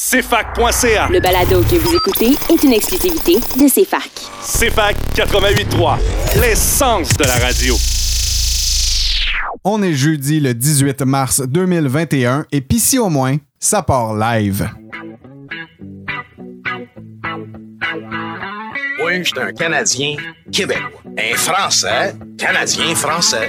CFAC.ca. 0.00 1.08
Le 1.10 1.18
balado 1.18 1.60
que 1.62 1.74
vous 1.74 1.92
écoutez 1.92 2.30
est 2.48 2.62
une 2.62 2.72
exclusivité 2.72 3.34
de 3.34 3.68
CFAC. 3.68 4.08
CFAC 4.40 4.96
88.3, 5.12 5.98
l'essence 6.40 7.16
de 7.16 7.24
la 7.24 7.32
radio. 7.32 7.74
On 9.64 9.82
est 9.82 9.94
jeudi 9.94 10.38
le 10.38 10.54
18 10.54 11.02
mars 11.02 11.40
2021 11.40 12.46
et 12.52 12.60
pis 12.60 12.78
si 12.78 13.00
au 13.00 13.08
moins, 13.08 13.38
ça 13.58 13.82
part 13.82 14.14
live. 14.14 14.70
Oui, 19.04 19.18
je 19.18 19.24
suis 19.24 19.40
un 19.40 19.52
Canadien 19.52 20.14
québécois. 20.52 21.02
Un 21.18 21.36
Français, 21.36 22.14
Canadien 22.38 22.94
français. 22.94 23.48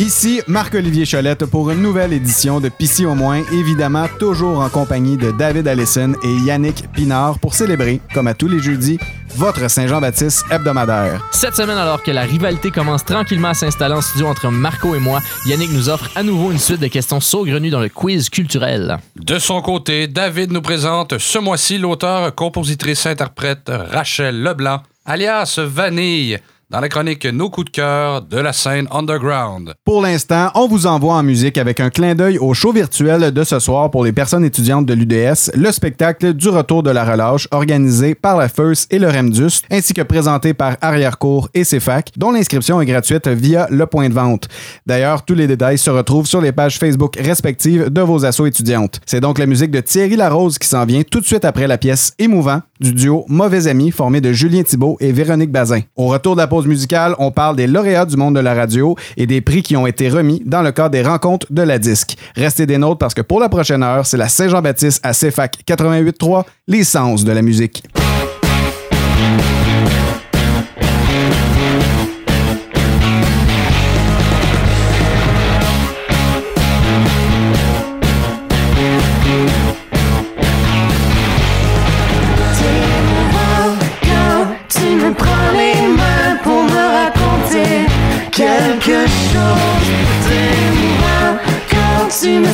Ici 0.00 0.40
Marc-Olivier 0.46 1.04
Cholette 1.04 1.44
pour 1.44 1.70
une 1.70 1.82
nouvelle 1.82 2.14
édition 2.14 2.58
de 2.58 2.70
Pissy 2.70 3.04
au 3.04 3.14
moins, 3.14 3.42
évidemment 3.52 4.06
toujours 4.18 4.60
en 4.60 4.70
compagnie 4.70 5.18
de 5.18 5.30
David 5.30 5.68
Allison 5.68 6.14
et 6.24 6.36
Yannick 6.46 6.90
Pinard 6.90 7.38
pour 7.38 7.52
célébrer, 7.52 8.00
comme 8.14 8.26
à 8.26 8.32
tous 8.32 8.48
les 8.48 8.60
jeudis, 8.60 8.98
votre 9.36 9.68
Saint-Jean-Baptiste 9.68 10.46
hebdomadaire. 10.50 11.28
Cette 11.32 11.54
semaine, 11.54 11.76
alors 11.76 12.02
que 12.02 12.10
la 12.10 12.22
rivalité 12.22 12.70
commence 12.70 13.04
tranquillement 13.04 13.48
à 13.48 13.54
s'installer 13.54 13.94
en 13.94 14.00
studio 14.00 14.28
entre 14.28 14.48
Marco 14.48 14.94
et 14.94 15.00
moi, 15.00 15.20
Yannick 15.44 15.70
nous 15.70 15.90
offre 15.90 16.08
à 16.16 16.22
nouveau 16.22 16.50
une 16.50 16.58
suite 16.58 16.80
de 16.80 16.86
questions 16.86 17.20
saugrenues 17.20 17.68
dans 17.68 17.80
le 17.80 17.90
quiz 17.90 18.30
culturel. 18.30 18.96
De 19.16 19.38
son 19.38 19.60
côté, 19.60 20.06
David 20.06 20.50
nous 20.50 20.62
présente 20.62 21.18
ce 21.18 21.38
mois-ci 21.38 21.76
l'auteur, 21.76 22.34
compositrice, 22.34 23.04
interprète 23.04 23.70
Rachel 23.70 24.42
Leblanc, 24.42 24.80
alias 25.04 25.60
Vanille, 25.62 26.38
dans 26.70 26.78
la 26.78 26.88
chronique 26.88 27.26
Nos 27.26 27.50
coups 27.50 27.66
de 27.66 27.70
cœur 27.70 28.22
de 28.22 28.38
la 28.38 28.52
scène 28.52 28.86
underground. 28.92 29.74
Pour 29.84 30.02
l'instant, 30.02 30.50
on 30.54 30.68
vous 30.68 30.86
envoie 30.86 31.14
en 31.14 31.22
musique 31.24 31.58
avec 31.58 31.80
un 31.80 31.90
clin 31.90 32.14
d'œil 32.14 32.38
au 32.38 32.54
show 32.54 32.72
virtuel 32.72 33.32
de 33.32 33.44
ce 33.44 33.58
soir 33.58 33.90
pour 33.90 34.04
les 34.04 34.12
personnes 34.12 34.44
étudiantes 34.44 34.86
de 34.86 34.94
l'UDS, 34.94 35.50
le 35.54 35.72
spectacle 35.72 36.32
du 36.32 36.48
retour 36.48 36.84
de 36.84 36.90
la 36.90 37.04
relâche 37.04 37.48
organisé 37.50 38.14
par 38.14 38.36
la 38.36 38.48
FIRST 38.48 38.92
et 38.92 39.00
le 39.00 39.08
REMDUS, 39.08 39.62
ainsi 39.70 39.94
que 39.94 40.02
présenté 40.02 40.54
par 40.54 40.76
Arrière-Cour 40.80 41.48
et 41.54 41.64
CFAC, 41.64 42.12
dont 42.16 42.30
l'inscription 42.30 42.80
est 42.80 42.86
gratuite 42.86 43.26
via 43.26 43.66
le 43.68 43.86
point 43.86 44.08
de 44.08 44.14
vente. 44.14 44.46
D'ailleurs, 44.86 45.24
tous 45.24 45.34
les 45.34 45.48
détails 45.48 45.78
se 45.78 45.90
retrouvent 45.90 46.26
sur 46.26 46.40
les 46.40 46.52
pages 46.52 46.78
Facebook 46.78 47.16
respectives 47.16 47.90
de 47.90 48.00
vos 48.00 48.24
assos 48.24 48.46
étudiantes. 48.46 49.00
C'est 49.06 49.20
donc 49.20 49.38
la 49.38 49.46
musique 49.46 49.72
de 49.72 49.80
Thierry 49.80 50.14
Larose 50.14 50.58
qui 50.58 50.68
s'en 50.68 50.84
vient 50.84 51.02
tout 51.02 51.18
de 51.18 51.26
suite 51.26 51.44
après 51.44 51.66
la 51.66 51.78
pièce 51.78 52.14
Émouvant 52.20 52.62
du 52.80 52.92
duo 52.92 53.24
Mauvais 53.28 53.66
Amis 53.66 53.90
formé 53.90 54.20
de 54.20 54.32
Julien 54.32 54.62
Thibault 54.62 54.96
et 55.00 55.12
Véronique 55.12 55.52
Bazin. 55.52 55.80
Au 55.96 56.06
retour 56.08 56.34
de 56.34 56.40
la 56.40 56.46
pause 56.46 56.66
musicale, 56.66 57.14
on 57.18 57.30
parle 57.30 57.56
des 57.56 57.66
lauréats 57.66 58.06
du 58.06 58.16
monde 58.16 58.34
de 58.34 58.40
la 58.40 58.54
radio 58.54 58.96
et 59.16 59.26
des 59.26 59.40
prix 59.40 59.62
qui 59.62 59.76
ont 59.76 59.86
été 59.86 60.08
remis 60.08 60.42
dans 60.44 60.62
le 60.62 60.72
cadre 60.72 60.90
des 60.90 61.02
rencontres 61.02 61.46
de 61.50 61.62
la 61.62 61.78
disque. 61.78 62.16
Restez 62.36 62.66
des 62.66 62.78
nôtres 62.78 62.98
parce 62.98 63.14
que 63.14 63.22
pour 63.22 63.40
la 63.40 63.48
prochaine 63.48 63.82
heure, 63.82 64.06
c'est 64.06 64.16
la 64.16 64.28
Saint-Jean-Baptiste 64.28 65.00
à 65.02 65.12
CFAC 65.12 65.58
88.3, 65.66 66.44
l'essence 66.66 67.24
de 67.24 67.32
la 67.32 67.42
musique. 67.42 67.82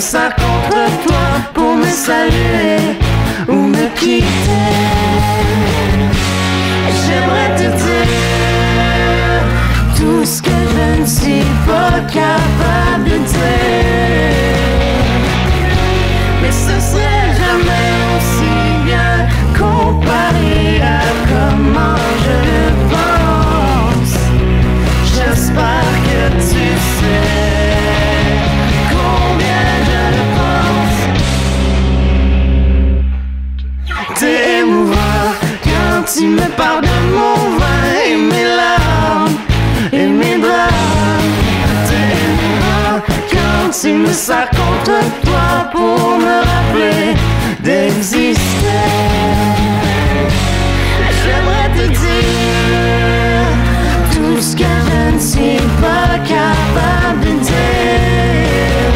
Me 0.00 0.28
contre 0.36 1.06
toi 1.06 1.26
pour 1.54 1.76
me 1.76 1.86
saluer 1.86 2.98
ou 3.48 3.54
me 3.54 3.88
quitter. 3.94 4.26
J'aimerais 7.02 7.54
te 7.56 7.76
dire 7.82 8.10
tout 9.96 10.24
ce 10.24 10.42
que 10.42 10.50
je 10.50 11.00
ne 11.00 11.06
suis 11.06 11.46
pas 11.66 12.00
capable 12.12 12.75
tu 36.16 36.28
me 36.28 36.48
parles 36.56 36.80
de 36.80 36.98
mon 37.14 37.58
vin 37.58 37.82
et 38.06 38.16
mes 38.16 38.44
larmes 38.56 39.36
et 39.92 40.06
mes 40.06 40.38
drames. 40.38 41.32
Quand 43.30 43.70
tu 43.78 43.92
me 43.92 44.12
sers 44.12 44.48
contre 44.50 44.98
toi 45.24 45.70
pour 45.72 46.18
me 46.18 46.36
rappeler 46.50 47.14
d'exister. 47.60 48.40
J'aimerais 51.22 51.70
te 51.76 51.86
dire 51.88 53.48
tout 54.12 54.40
ce 54.40 54.56
que 54.56 54.72
je 54.88 55.14
ne 55.14 55.20
suis 55.20 55.62
pas 55.82 56.18
capable 56.34 57.20
de 57.20 57.32
dire. 57.44 58.94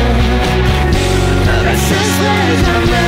Mais 1.65 1.77
ce 1.89 1.99
serait 2.13 2.55
jamais 2.67 3.00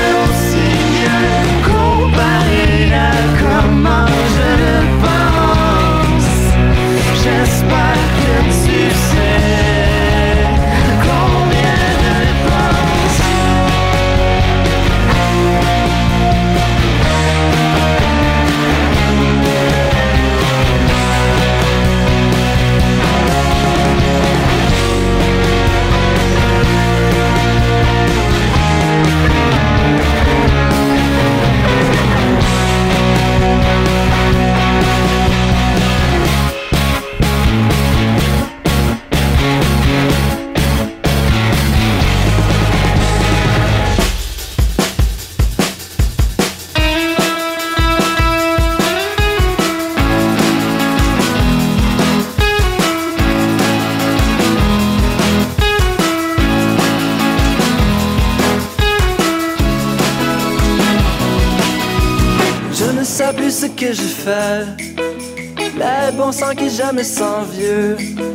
vieux. 67.44 68.31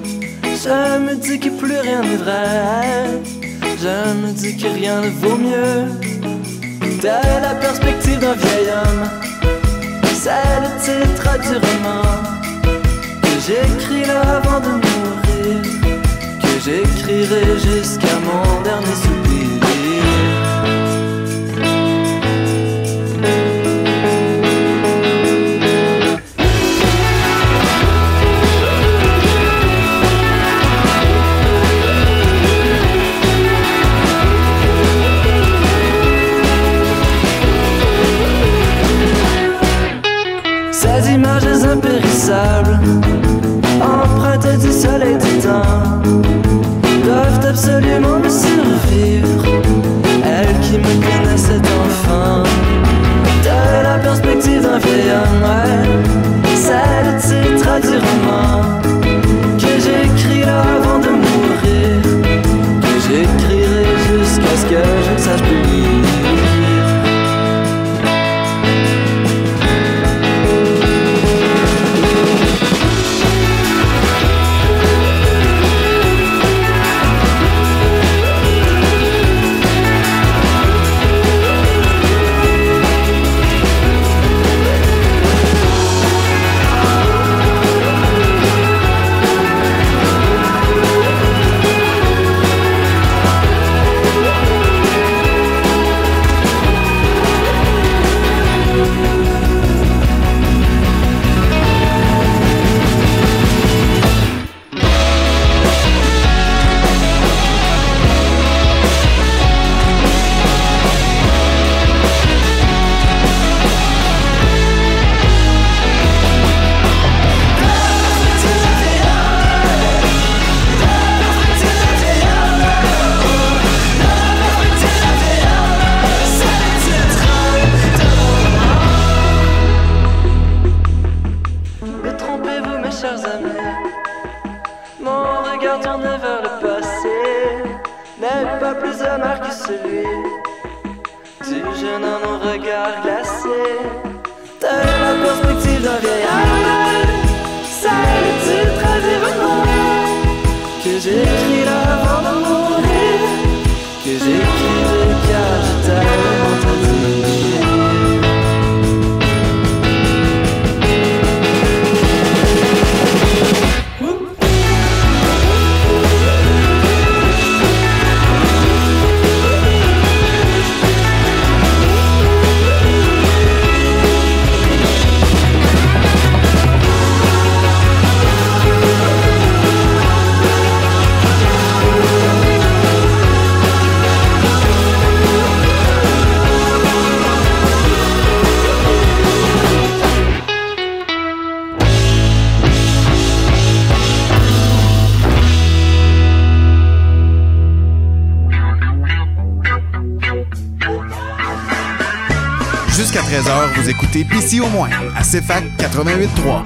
Écoutez 204.20 204.36
PC 204.36 204.60
au 204.60 204.68
moins 204.68 204.90
à 205.16 205.22
CFAC 205.22 205.64
88.3. 205.78 206.64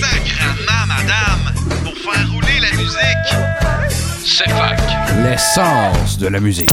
Sacrement, 0.00 0.86
madame, 0.88 1.54
pour 1.84 1.94
faire 1.94 2.32
rouler 2.32 2.60
la 2.60 2.76
musique. 2.76 3.28
C'est 4.24 4.50
fac. 4.50 4.80
L'essence 5.22 6.18
de 6.18 6.28
la 6.28 6.40
musique. 6.40 6.70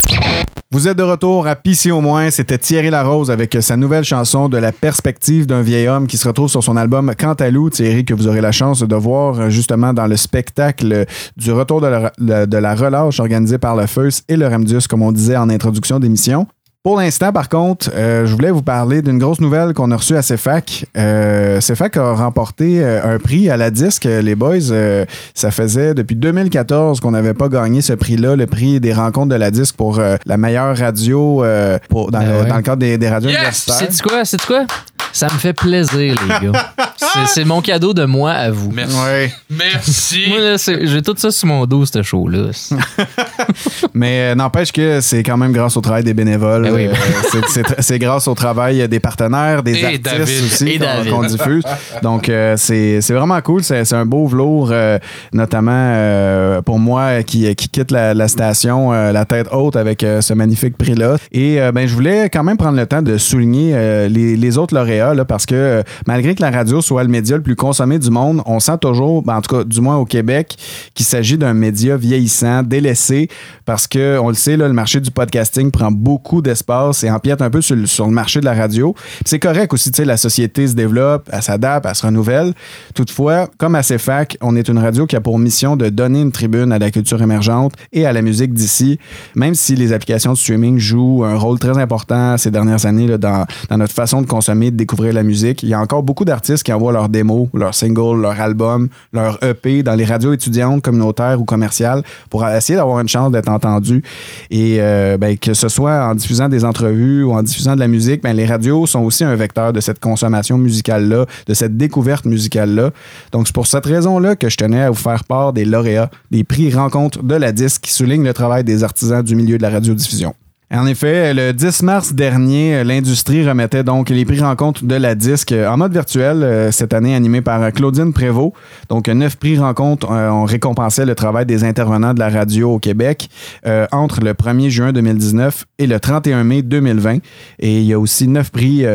Vous 0.74 0.88
êtes 0.88 0.98
de 0.98 1.04
retour 1.04 1.48
à 1.48 1.56
PC 1.56 1.92
au 1.92 2.00
moins. 2.00 2.30
C'était 2.32 2.58
Thierry 2.58 2.90
Larose 2.90 3.30
avec 3.30 3.58
sa 3.60 3.76
nouvelle 3.76 4.06
chanson 4.06 4.48
de 4.48 4.58
la 4.58 4.72
perspective 4.72 5.46
d'un 5.46 5.62
vieil 5.62 5.88
homme 5.88 6.08
qui 6.08 6.18
se 6.18 6.28
retrouve 6.28 6.50
sur 6.50 6.64
son 6.64 6.78
album 6.78 7.14
Cantalou. 7.18 7.70
Thierry, 7.70 8.06
que 8.06 8.14
vous 8.14 8.28
aurez 8.28 8.42
la 8.42 8.54
chance 8.54 8.82
de 8.82 8.96
voir 8.96 9.50
justement 9.50 9.94
dans 9.94 10.08
le 10.08 10.16
spectacle 10.16 11.06
du 11.36 11.52
retour 11.52 11.82
de 11.82 11.88
la, 11.88 12.46
de 12.46 12.58
la 12.58 12.76
relâche 12.76 13.20
organisé 13.20 13.58
par 13.58 13.76
le 13.76 13.86
FEUS 13.86 14.24
et 14.30 14.38
le 14.38 14.48
REMDUS, 14.48 14.88
comme 14.90 15.02
on 15.02 15.12
disait 15.12 15.38
en 15.38 15.50
introduction 15.50 16.00
d'émission. 16.00 16.48
Pour 16.84 16.98
l'instant, 17.00 17.32
par 17.32 17.48
contre, 17.48 17.92
euh, 17.94 18.26
je 18.26 18.34
voulais 18.34 18.50
vous 18.50 18.64
parler 18.64 19.04
d'une 19.04 19.20
grosse 19.20 19.40
nouvelle 19.40 19.76
qu'on 19.76 19.92
a 19.92 19.98
reçue 19.98 20.18
à 20.18 20.24
CFAC. 20.24 20.88
Euh, 20.98 21.60
CFAC 21.60 21.98
a 21.98 22.14
remporté 22.14 22.84
euh, 22.84 23.04
un 23.16 23.20
prix 23.20 23.52
à 23.52 23.58
la 23.58 23.70
disque, 23.70 24.06
les 24.06 24.34
boys. 24.34 24.72
Euh, 24.72 25.06
ça 25.36 25.52
faisait 25.52 25.94
depuis 25.94 26.16
2014 26.16 27.00
qu'on 27.00 27.12
n'avait 27.12 27.36
pas 27.36 27.50
gagné 27.50 27.82
ce 27.84 27.94
prix-là, 27.94 28.36
le 28.36 28.48
prix 28.48 28.80
des 28.80 28.94
rencontres 28.94 29.30
de 29.30 29.36
la 29.36 29.52
disque 29.52 29.76
pour 29.76 30.00
euh, 30.00 30.16
la 30.26 30.38
meilleure 30.38 30.76
radio 30.76 31.44
euh, 31.44 31.78
pour, 31.88 32.10
dans, 32.10 32.18
Ben 32.18 32.26
le, 32.32 32.40
ouais. 32.42 32.50
dans 32.50 32.56
le 32.56 32.62
cadre 32.64 32.80
des, 32.80 32.98
des 32.98 33.10
radios 33.10 33.30
C'est 33.30 33.36
universitaires. 33.36 33.88
quoi? 34.10 34.26
C'est 34.26 34.42
quoi? 34.44 34.66
Ça 35.14 35.28
me 35.28 35.38
fait 35.38 35.54
plaisir, 35.54 36.16
les 36.42 36.48
gars. 36.50 36.74
C'est- 37.28 37.44
mon 37.46 37.62
cadeau 37.62 37.94
de 37.94 38.06
moi 38.06 38.32
à 38.32 38.52
vous. 38.52 38.72
Merci. 38.72 38.96
Ouais. 38.98 39.32
Merci. 39.50 40.26
Moi, 40.30 40.40
là, 40.40 40.58
c'est- 40.58 40.86
j'ai 40.88 41.02
tout 41.02 41.16
ça 41.18 41.32
sur 41.32 41.48
mon 41.48 41.66
dos, 41.66 41.86
ce 41.86 42.02
show-là. 42.04 42.52
Mais 43.94 44.32
euh, 44.32 44.36
n'empêche 44.36 44.72
que 44.72 45.02
c'est 45.02 45.24
quand 45.24 45.38
même 45.38 45.52
grâce 45.52 45.76
au 45.78 45.82
travail 45.82 46.04
des 46.04 46.14
bénévoles. 46.14 46.64
Ben 46.64 46.74
oui, 46.74 46.88
Euh, 46.88 47.42
c'est- 47.80 48.00
grâce 48.00 48.28
au 48.28 48.34
travail 48.36 48.88
des 48.88 49.00
partenaires, 49.00 49.64
des 49.64 49.74
Et 49.80 49.86
artistes 49.86 50.04
David. 50.04 50.44
aussi 50.46 50.68
Et 50.70 50.80
qu'on- 51.10 51.24
diffuse. 51.24 51.64
Donc, 52.02 52.30
euh, 52.30 52.56
c'est 52.58 53.00
vraiment 53.12 53.40
cool. 53.42 53.64
C'est 53.64 53.84
c'est 53.86 53.96
un 53.96 54.06
beau 54.06 54.28
velours, 54.28 54.70
euh, 54.72 54.98
notamment 55.34 55.72
euh, 55.74 56.62
pour 56.62 56.80
moi 56.80 57.24
qui, 57.24 57.54
qui 57.56 57.68
quitte 57.70 57.92
la, 57.92 58.14
la 58.14 58.28
station 58.28 58.94
euh, 58.94 59.12
la 59.12 59.26
tête 59.26 59.48
haute 59.52 59.76
avec 59.76 60.04
euh, 60.04 60.22
ce 60.22 60.34
magnifique 60.34 60.78
prix-là. 60.78 61.18
Et 61.32 61.60
euh, 61.60 61.72
ben, 61.72 61.88
je 61.88 61.94
voulais 61.94 62.30
quand 62.30 62.44
même 62.44 62.58
prendre 62.58 62.78
le 62.78 62.86
temps 62.86 63.02
de 63.02 63.18
souligner 63.18 63.72
euh, 63.74 64.08
les, 64.08 64.36
les 64.38 64.58
autres 64.58 64.76
lauréats 64.76 65.01
là, 65.14 65.26
parce 65.26 65.46
que 65.46 65.56
euh, 65.56 65.84
malgré 66.08 66.36
que 66.36 66.42
la 66.42 66.52
radio 66.52 66.82
soit 66.82 67.04
le 67.04 67.10
média 67.10 67.36
le 67.36 67.44
plus 67.44 67.56
consommé 67.56 68.00
du 68.00 68.10
monde, 68.10 68.42
on 68.46 68.60
sent 68.60 68.78
toujours, 68.82 69.24
ben, 69.24 69.38
en 69.38 69.42
tout 69.42 69.56
cas 69.56 69.64
du 69.64 69.82
moins 69.82 69.98
au 69.98 70.06
Québec, 70.06 70.56
qu'il 70.94 71.06
s'agit 71.06 71.38
d'un 71.38 71.54
média 71.54 71.98
vieillissant, 71.98 72.64
délaissé, 72.64 73.28
parce 73.66 73.88
que 73.88 74.20
on 74.20 74.30
le 74.30 74.36
sait, 74.36 74.58
là, 74.58 74.68
le 74.68 74.74
marché 74.74 75.00
du 75.00 75.12
podcasting 75.12 75.72
prend 75.72 75.92
beaucoup 75.92 76.42
d'espace 76.42 77.04
et 77.04 77.12
empiète 77.12 77.42
un 77.42 77.50
peu 77.50 77.62
sur 77.62 77.76
le, 77.76 78.12
marché 78.12 78.40
de 78.40 78.46
la 78.46 78.54
radio. 78.54 78.96
C'est 79.26 79.40
correct 79.40 79.74
aussi, 79.74 79.92
tu 79.92 79.98
sais, 79.98 80.06
la 80.06 80.18
société 80.18 80.68
se 80.68 80.74
développe, 80.74 81.30
elle 81.32 81.42
s'adapte, 81.42 81.86
elle 81.88 81.96
se 81.96 82.06
renouvelle. 82.06 82.54
Toutefois, 82.94 83.48
comme 83.58 83.76
à 83.76 83.82
CFAC, 83.82 84.38
on 84.42 84.56
est 84.56 84.68
une 84.68 84.80
radio 84.80 85.06
qui 85.06 85.16
a 85.16 85.22
pour 85.22 85.40
mission 85.40 85.76
de 85.76 85.90
donner 85.90 86.22
une 86.22 86.32
tribune 86.32 86.72
à 86.72 86.80
la 86.80 86.92
culture 86.92 87.22
émergente 87.22 87.74
et 87.92 88.06
à 88.06 88.14
la 88.14 88.22
musique 88.22 88.54
d'ici, 88.54 89.00
même 89.36 89.56
si 89.56 89.76
les 89.76 89.94
applications 89.94 90.34
de 90.34 90.38
streaming 90.38 90.78
jouent 90.78 91.24
un 91.24 91.36
rôle 91.36 91.60
très 91.60 91.78
important 91.78 92.38
ces 92.38 92.52
dernières 92.52 92.86
années 92.86 93.08
là, 93.08 93.18
dans, 93.18 93.46
dans 93.70 93.78
notre 93.78 93.94
façon 93.94 94.22
de 94.22 94.28
consommer, 94.28 94.72
de 94.72 94.78
la 95.00 95.24
musique. 95.24 95.64
Il 95.64 95.70
y 95.70 95.74
a 95.74 95.80
encore 95.80 96.04
beaucoup 96.04 96.26
d'artistes 96.26 96.64
qui 96.64 96.74
envoient 96.74 96.92
leurs 96.92 97.10
démos, 97.10 97.48
leurs 97.54 97.74
singles, 97.74 98.22
leurs 98.22 98.40
albums, 98.40 98.90
leurs 99.14 99.42
EP 99.44 99.84
dans 99.84 99.96
les 99.96 100.06
radios 100.06 100.34
étudiantes, 100.34 100.82
communautaires 100.82 101.40
ou 101.40 101.46
commerciales 101.46 102.04
pour 102.30 102.48
essayer 102.48 102.78
d'avoir 102.78 103.00
une 103.00 103.08
chance 103.08 103.32
d'être 103.32 103.50
entendus. 103.50 104.04
Et 104.50 104.78
euh, 104.80 105.18
ben, 105.18 105.38
que 105.38 105.54
ce 105.54 105.70
soit 105.70 106.06
en 106.06 106.16
diffusant 106.16 106.50
des 106.50 106.66
entrevues 106.66 107.24
ou 107.24 107.34
en 107.34 107.44
diffusant 107.44 107.76
de 107.76 107.80
la 107.80 107.88
musique, 107.88 108.22
ben, 108.22 108.34
les 108.34 108.46
radios 108.46 108.86
sont 108.86 109.02
aussi 109.02 109.24
un 109.24 109.36
vecteur 109.36 109.74
de 109.74 109.80
cette 109.80 110.00
consommation 110.00 110.58
musicale-là, 110.58 111.26
de 111.48 111.54
cette 111.54 111.78
découverte 111.78 112.26
musicale-là. 112.26 112.92
Donc, 113.32 113.48
c'est 113.48 113.56
pour 113.56 113.68
cette 113.68 113.86
raison-là 113.86 114.36
que 114.36 114.50
je 114.50 114.58
tenais 114.58 114.82
à 114.82 114.90
vous 114.90 114.96
faire 114.96 115.24
part 115.24 115.54
des 115.54 115.66
lauréats, 115.66 116.10
des 116.30 116.44
prix 116.44 116.74
rencontres 116.74 117.24
de 117.24 117.36
la 117.36 117.52
disque 117.52 117.82
qui 117.84 117.94
soulignent 117.94 118.26
le 118.26 118.34
travail 118.34 118.64
des 118.64 118.84
artisans 118.84 119.24
du 119.24 119.36
milieu 119.36 119.58
de 119.58 119.64
la 119.64 119.70
radiodiffusion. 119.70 120.34
En 120.74 120.88
effet, 120.88 121.34
le 121.34 121.52
10 121.52 121.84
mars 121.84 122.14
dernier, 122.14 122.86
l'industrie 122.86 123.46
remettait 123.46 123.84
donc 123.84 124.10
les 124.10 124.24
prix 124.24 124.40
rencontres 124.40 124.86
de 124.86 124.96
la 124.96 125.16
disque 125.16 125.52
en 125.52 125.76
mode 125.76 125.92
virtuel, 125.92 126.44
euh, 126.44 126.72
cette 126.72 126.94
année 126.94 127.14
animé 127.14 127.42
par 127.42 127.74
Claudine 127.74 128.14
Prévost. 128.14 128.54
Donc, 128.88 129.10
neuf 129.10 129.36
prix 129.36 129.58
rencontres 129.60 130.10
euh, 130.10 130.30
ont 130.30 130.46
récompensé 130.46 131.04
le 131.04 131.14
travail 131.14 131.46
des 131.46 131.66
intervenants 131.66 132.14
de 132.14 132.20
la 132.20 132.30
radio 132.30 132.76
au 132.76 132.80
Québec 132.80 133.28
euh, 133.66 133.86
entre 133.92 134.22
le 134.22 134.32
1er 134.32 134.70
juin 134.70 134.94
2019 134.94 135.66
et 135.78 135.88
le 135.88 136.00
31 136.00 136.46
mai 136.46 136.62
2020. 136.62 137.18
Et 137.60 137.80
il 137.80 137.84
y 137.84 137.92
a 137.92 138.00
aussi 138.00 138.30
neuf 138.30 138.50
prix 138.50 138.86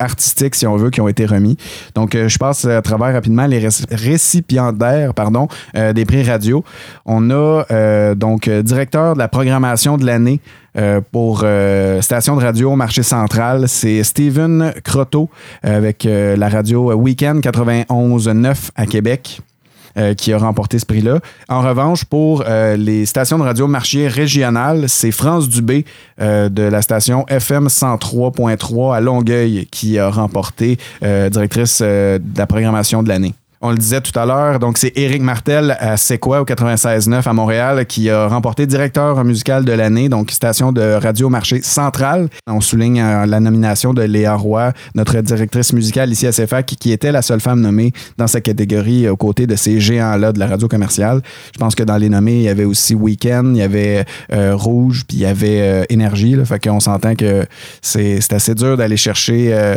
artistiques, 0.00 0.54
si 0.54 0.66
on 0.66 0.76
veut, 0.76 0.88
qui 0.88 1.02
ont 1.02 1.08
été 1.08 1.26
remis. 1.26 1.58
Donc, 1.94 2.16
je 2.16 2.38
passe 2.38 2.64
à 2.64 2.80
travers 2.80 3.12
rapidement 3.12 3.46
les 3.46 3.60
réc- 3.60 3.84
récipiendaires 3.90 5.12
pardon, 5.12 5.48
des 5.74 6.04
prix 6.06 6.22
radio. 6.22 6.64
On 7.04 7.30
a 7.30 8.14
donc 8.14 8.48
directeur 8.48 9.14
de 9.14 9.18
la 9.18 9.28
programmation 9.28 9.98
de 9.98 10.06
l'année 10.06 10.40
euh, 10.76 11.00
pour 11.12 11.40
euh, 11.42 12.02
station 12.02 12.36
de 12.36 12.42
radio 12.42 12.76
marché 12.76 13.02
central. 13.02 13.68
C'est 13.68 14.02
Steven 14.02 14.74
Croteau 14.84 15.30
euh, 15.64 15.76
avec 15.76 16.06
la 16.06 16.48
radio 16.48 16.92
Weekend 16.94 17.40
91.9 17.40 18.70
à 18.74 18.86
Québec. 18.86 19.40
qui 20.18 20.34
a 20.34 20.38
remporté 20.38 20.78
ce 20.78 20.84
prix-là. 20.84 21.20
En 21.48 21.62
revanche, 21.62 22.04
pour 22.04 22.44
les 22.44 23.06
stations 23.06 23.38
de 23.38 23.44
radio 23.44 23.66
marché 23.66 24.08
régionales, 24.08 24.90
c'est 24.90 25.10
France 25.10 25.48
Dubé 25.48 25.86
de 26.20 26.62
la 26.62 26.82
station 26.82 27.24
FM 27.28 27.68
103.3 27.68 28.94
à 28.94 29.00
Longueuil 29.00 29.66
qui 29.70 29.98
a 29.98 30.10
remporté 30.10 30.76
directrice 31.00 31.80
de 31.80 32.20
la 32.36 32.46
programmation 32.46 33.02
de 33.02 33.08
l'année. 33.08 33.32
On 33.62 33.70
le 33.70 33.78
disait 33.78 34.02
tout 34.02 34.16
à 34.18 34.26
l'heure, 34.26 34.58
donc 34.58 34.76
c'est 34.76 34.92
Éric 34.96 35.22
Martel 35.22 35.78
à 35.80 35.96
C'est 35.96 36.18
quoi 36.18 36.42
au 36.42 36.44
96.9 36.44 37.26
à 37.26 37.32
Montréal 37.32 37.86
qui 37.86 38.10
a 38.10 38.28
remporté 38.28 38.66
directeur 38.66 39.24
musical 39.24 39.64
de 39.64 39.72
l'année, 39.72 40.10
donc 40.10 40.30
station 40.30 40.72
de 40.72 40.82
radio 40.82 41.30
marché 41.30 41.62
central. 41.62 42.28
On 42.46 42.60
souligne 42.60 43.00
euh, 43.00 43.24
la 43.24 43.40
nomination 43.40 43.94
de 43.94 44.02
Léa 44.02 44.34
Roy, 44.34 44.72
notre 44.94 45.18
directrice 45.22 45.72
musicale 45.72 46.12
ici 46.12 46.26
à 46.26 46.32
CFAC, 46.32 46.66
qui, 46.66 46.92
était 46.92 47.12
la 47.12 47.22
seule 47.22 47.40
femme 47.40 47.60
nommée 47.60 47.92
dans 48.18 48.26
sa 48.26 48.42
catégorie 48.42 49.06
euh, 49.06 49.12
aux 49.12 49.16
côtés 49.16 49.46
de 49.46 49.56
ces 49.56 49.80
géants-là 49.80 50.32
de 50.32 50.38
la 50.38 50.48
radio 50.48 50.68
commerciale. 50.68 51.22
Je 51.54 51.58
pense 51.58 51.74
que 51.74 51.82
dans 51.82 51.96
les 51.96 52.10
nommés, 52.10 52.36
il 52.36 52.42
y 52.42 52.48
avait 52.48 52.64
aussi 52.64 52.94
Weekend, 52.94 53.56
il 53.56 53.60
y 53.60 53.62
avait 53.62 54.04
euh, 54.32 54.54
Rouge, 54.54 55.04
puis 55.08 55.16
il 55.16 55.20
y 55.20 55.26
avait 55.26 55.86
Énergie. 55.88 56.36
Là, 56.36 56.44
fait 56.44 56.62
qu'on 56.62 56.80
s'entend 56.80 57.14
que 57.14 57.46
c'est 57.80 58.32
assez 58.32 58.54
dur 58.54 58.76
d'aller 58.76 58.98
chercher... 58.98 59.76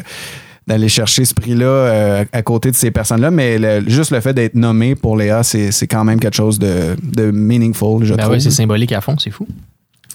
d'aller 0.70 0.88
chercher 0.88 1.26
ce 1.26 1.34
prix-là 1.34 1.66
euh, 1.66 2.26
à 2.32 2.42
côté 2.44 2.70
de 2.72 2.76
ces 2.76 2.92
personnes-là, 2.92 3.32
mais 3.32 3.58
le- 3.58 3.90
juste 3.90 4.12
le 4.12 4.22
fait 4.22 4.34
d'être 4.34 4.54
nommé 4.56 4.96
pour 4.96 5.18
Léa, 5.18 5.42
c'est 5.44 5.72
c'est 5.72 5.88
quand 5.88 6.04
même 6.06 6.20
quelque 6.20 6.36
chose 6.38 6.60
de, 6.60 6.96
de 7.04 7.32
meaningful, 7.32 8.06
je 8.06 8.14
Ben 8.14 8.22
trouve. 8.24 8.36
oui, 8.36 8.42
c'est 8.42 8.52
symbolique 8.52 8.92
à 8.94 9.02
fond, 9.02 9.16
c'est 9.18 9.32
fou. 9.32 9.48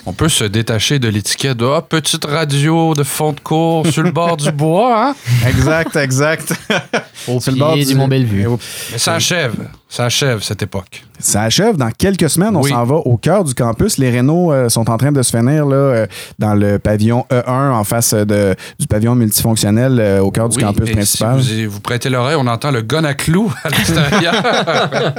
On 0.06 0.12
peut 0.12 0.28
se 0.28 0.44
détacher 0.44 0.98
de 0.98 1.08
l'étiquette 1.08 1.56
de 1.56 1.64
ah, 1.64 1.80
petite 1.80 2.26
radio 2.26 2.92
de 2.92 3.02
fond 3.02 3.32
de 3.32 3.40
cours 3.40 3.86
sur 3.86 4.02
le 4.02 4.10
bord 4.10 4.36
du 4.36 4.52
bois, 4.52 5.08
hein? 5.08 5.14
Exact, 5.48 5.96
exact. 5.96 6.52
Au 7.26 7.40
Sur 7.40 7.52
le 7.52 7.56
pied 7.56 7.58
bord 7.64 7.74
du 7.76 7.94
Mont 7.94 8.06
Bellevue. 8.08 8.46
Mais 8.92 8.98
ça 8.98 9.14
achève. 9.14 9.54
Ça 9.88 10.04
achève 10.04 10.42
cette 10.42 10.60
époque. 10.62 11.04
Ça 11.18 11.42
achève 11.42 11.76
dans 11.76 11.90
quelques 11.90 12.28
semaines. 12.28 12.54
On 12.54 12.60
Oui. 12.60 12.70
s'en 12.70 12.84
va 12.84 12.96
au 12.96 13.16
cœur 13.16 13.44
du 13.44 13.54
campus. 13.54 13.96
Les 13.96 14.10
rénaux 14.10 14.52
euh, 14.52 14.68
sont 14.68 14.90
en 14.90 14.98
train 14.98 15.10
de 15.10 15.22
se 15.22 15.34
finir 15.34 15.64
là, 15.64 15.76
euh, 15.76 16.06
dans 16.38 16.52
le 16.54 16.78
pavillon 16.78 17.24
E1 17.30 17.70
en 17.70 17.84
face 17.84 18.12
de, 18.12 18.54
du 18.78 18.86
pavillon 18.86 19.14
multifonctionnel 19.14 19.98
euh, 20.00 20.20
au 20.20 20.30
cœur 20.30 20.50
du 20.50 20.58
campus 20.58 20.90
et 20.90 20.92
principal. 20.92 21.42
Si 21.42 21.64
vous, 21.64 21.72
vous 21.74 21.80
prêtez 21.80 22.10
l'oreille, 22.10 22.36
on 22.38 22.46
entend 22.46 22.70
le 22.72 22.82
gun 22.82 23.04
à 23.04 23.14
clous 23.14 23.50
à 23.64 23.70
l'extérieur. 23.70 24.34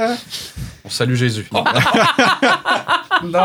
on 0.84 0.90
salue 0.90 1.14
Jésus. 1.14 1.48
non. 3.24 3.40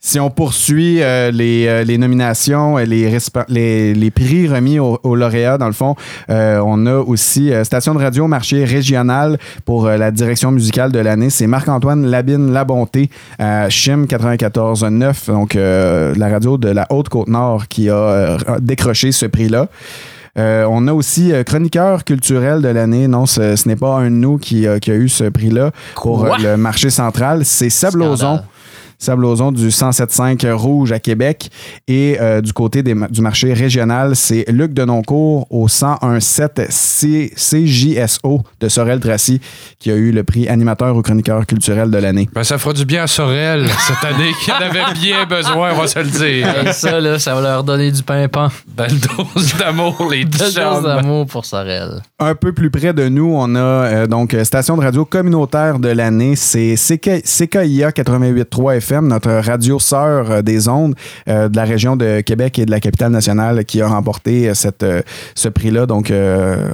Si 0.00 0.20
on 0.20 0.30
poursuit 0.30 1.02
euh, 1.02 1.32
les, 1.32 1.66
euh, 1.66 1.82
les 1.82 1.98
nominations, 1.98 2.78
et 2.78 2.86
les, 2.86 3.18
les, 3.48 3.94
les 3.94 4.10
prix 4.12 4.46
remis 4.46 4.78
aux, 4.78 4.98
aux 5.02 5.16
lauréats, 5.16 5.58
dans 5.58 5.66
le 5.66 5.72
fond, 5.72 5.96
euh, 6.30 6.62
on 6.64 6.86
a 6.86 6.94
aussi 6.98 7.52
euh, 7.52 7.64
Station 7.64 7.94
de 7.94 7.98
radio 7.98 8.28
marché 8.28 8.64
régional 8.64 9.38
pour 9.64 9.86
euh, 9.86 9.96
la 9.96 10.12
direction 10.12 10.52
musicale 10.52 10.92
de 10.92 11.00
l'année. 11.00 11.30
C'est 11.30 11.48
Marc-Antoine 11.48 12.06
Labine 12.06 12.52
Labonté 12.52 13.10
à 13.40 13.68
Chim 13.70 14.04
94.9, 14.08 15.26
donc 15.32 15.56
euh, 15.56 16.14
la 16.16 16.28
radio 16.28 16.58
de 16.58 16.68
la 16.68 16.86
Haute-Côte-Nord 16.90 17.66
qui 17.68 17.90
a 17.90 17.94
euh, 17.96 18.38
décroché 18.60 19.10
ce 19.12 19.26
prix-là. 19.26 19.66
Euh, 20.38 20.64
on 20.70 20.86
a 20.86 20.92
aussi 20.92 21.32
euh, 21.32 21.42
chroniqueur 21.42 22.04
culturel 22.04 22.62
de 22.62 22.68
l'année. 22.68 23.08
Non, 23.08 23.26
ce, 23.26 23.56
ce 23.56 23.66
n'est 23.66 23.74
pas 23.74 23.96
un 23.96 24.04
de 24.04 24.14
nous 24.14 24.38
qui, 24.38 24.68
a- 24.68 24.78
qui 24.78 24.92
a 24.92 24.94
eu 24.94 25.08
ce 25.08 25.24
prix-là 25.24 25.72
pour 25.96 26.24
euh, 26.24 26.28
le 26.40 26.56
marché 26.56 26.90
central. 26.90 27.44
C'est 27.44 27.70
Sablozon. 27.70 28.16
Scandale. 28.16 28.44
Sablozon 28.98 29.52
du 29.52 29.68
107.5 29.68 30.50
Rouge 30.52 30.92
à 30.92 30.98
Québec. 30.98 31.50
Et 31.86 32.16
euh, 32.20 32.40
du 32.40 32.52
côté 32.52 32.82
des 32.82 32.94
du 33.10 33.20
marché 33.20 33.52
régional, 33.52 34.16
c'est 34.16 34.44
Luc 34.48 34.72
Denoncourt 34.72 35.46
au 35.50 35.68
101.7 35.68 36.66
C- 36.70 37.32
CJSO 37.36 38.42
de 38.60 38.68
Sorel-Tracy 38.68 39.40
qui 39.78 39.90
a 39.90 39.94
eu 39.94 40.10
le 40.12 40.24
prix 40.24 40.48
animateur 40.48 40.96
ou 40.96 41.02
chroniqueur 41.02 41.46
culturel 41.46 41.90
de 41.90 41.98
l'année. 41.98 42.28
Ben, 42.34 42.44
ça 42.44 42.58
fera 42.58 42.72
du 42.74 42.84
bien 42.84 43.04
à 43.04 43.06
Sorel 43.06 43.68
cette 43.86 44.04
année 44.04 44.32
qui 44.42 44.50
en 44.52 44.56
avait 44.56 44.92
bien 44.94 45.24
besoin, 45.26 45.72
on 45.74 45.80
va 45.80 45.86
se 45.86 45.98
le 45.98 46.06
dire. 46.06 46.66
Et 46.66 46.72
ça, 46.72 47.00
là, 47.00 47.18
ça 47.18 47.34
va 47.34 47.40
leur 47.40 47.64
donner 47.64 47.90
du 47.92 48.02
pimpant. 48.02 48.48
Belle 48.66 48.96
dose 48.98 49.54
d'amour, 49.58 50.08
les 50.10 50.24
Belle 50.24 50.52
dose 50.54 50.82
d'amour 50.82 51.26
pour 51.26 51.44
Sorel. 51.44 52.02
Un 52.18 52.34
peu 52.34 52.52
plus 52.52 52.70
près 52.70 52.92
de 52.92 53.08
nous, 53.08 53.32
on 53.34 53.54
a 53.54 53.58
euh, 53.58 54.06
donc 54.06 54.34
euh, 54.34 54.44
station 54.44 54.76
de 54.76 54.82
radio 54.82 55.04
communautaire 55.04 55.78
de 55.78 55.88
l'année, 55.88 56.34
c'est 56.36 56.74
CKIA 56.76 57.90
88.3 57.90 58.76
FM, 58.76 58.87
notre 58.96 59.30
radio 59.30 59.78
sœur 59.78 60.30
euh, 60.30 60.42
des 60.42 60.68
ondes 60.68 60.94
euh, 61.28 61.48
de 61.48 61.56
la 61.56 61.64
région 61.64 61.96
de 61.96 62.20
Québec 62.20 62.58
et 62.58 62.66
de 62.66 62.70
la 62.70 62.80
capitale 62.80 63.12
nationale 63.12 63.64
qui 63.64 63.80
a 63.80 63.88
remporté 63.88 64.48
euh, 64.48 64.54
cette, 64.54 64.84
ce 65.34 65.48
prix-là, 65.48 65.86
donc 65.86 66.12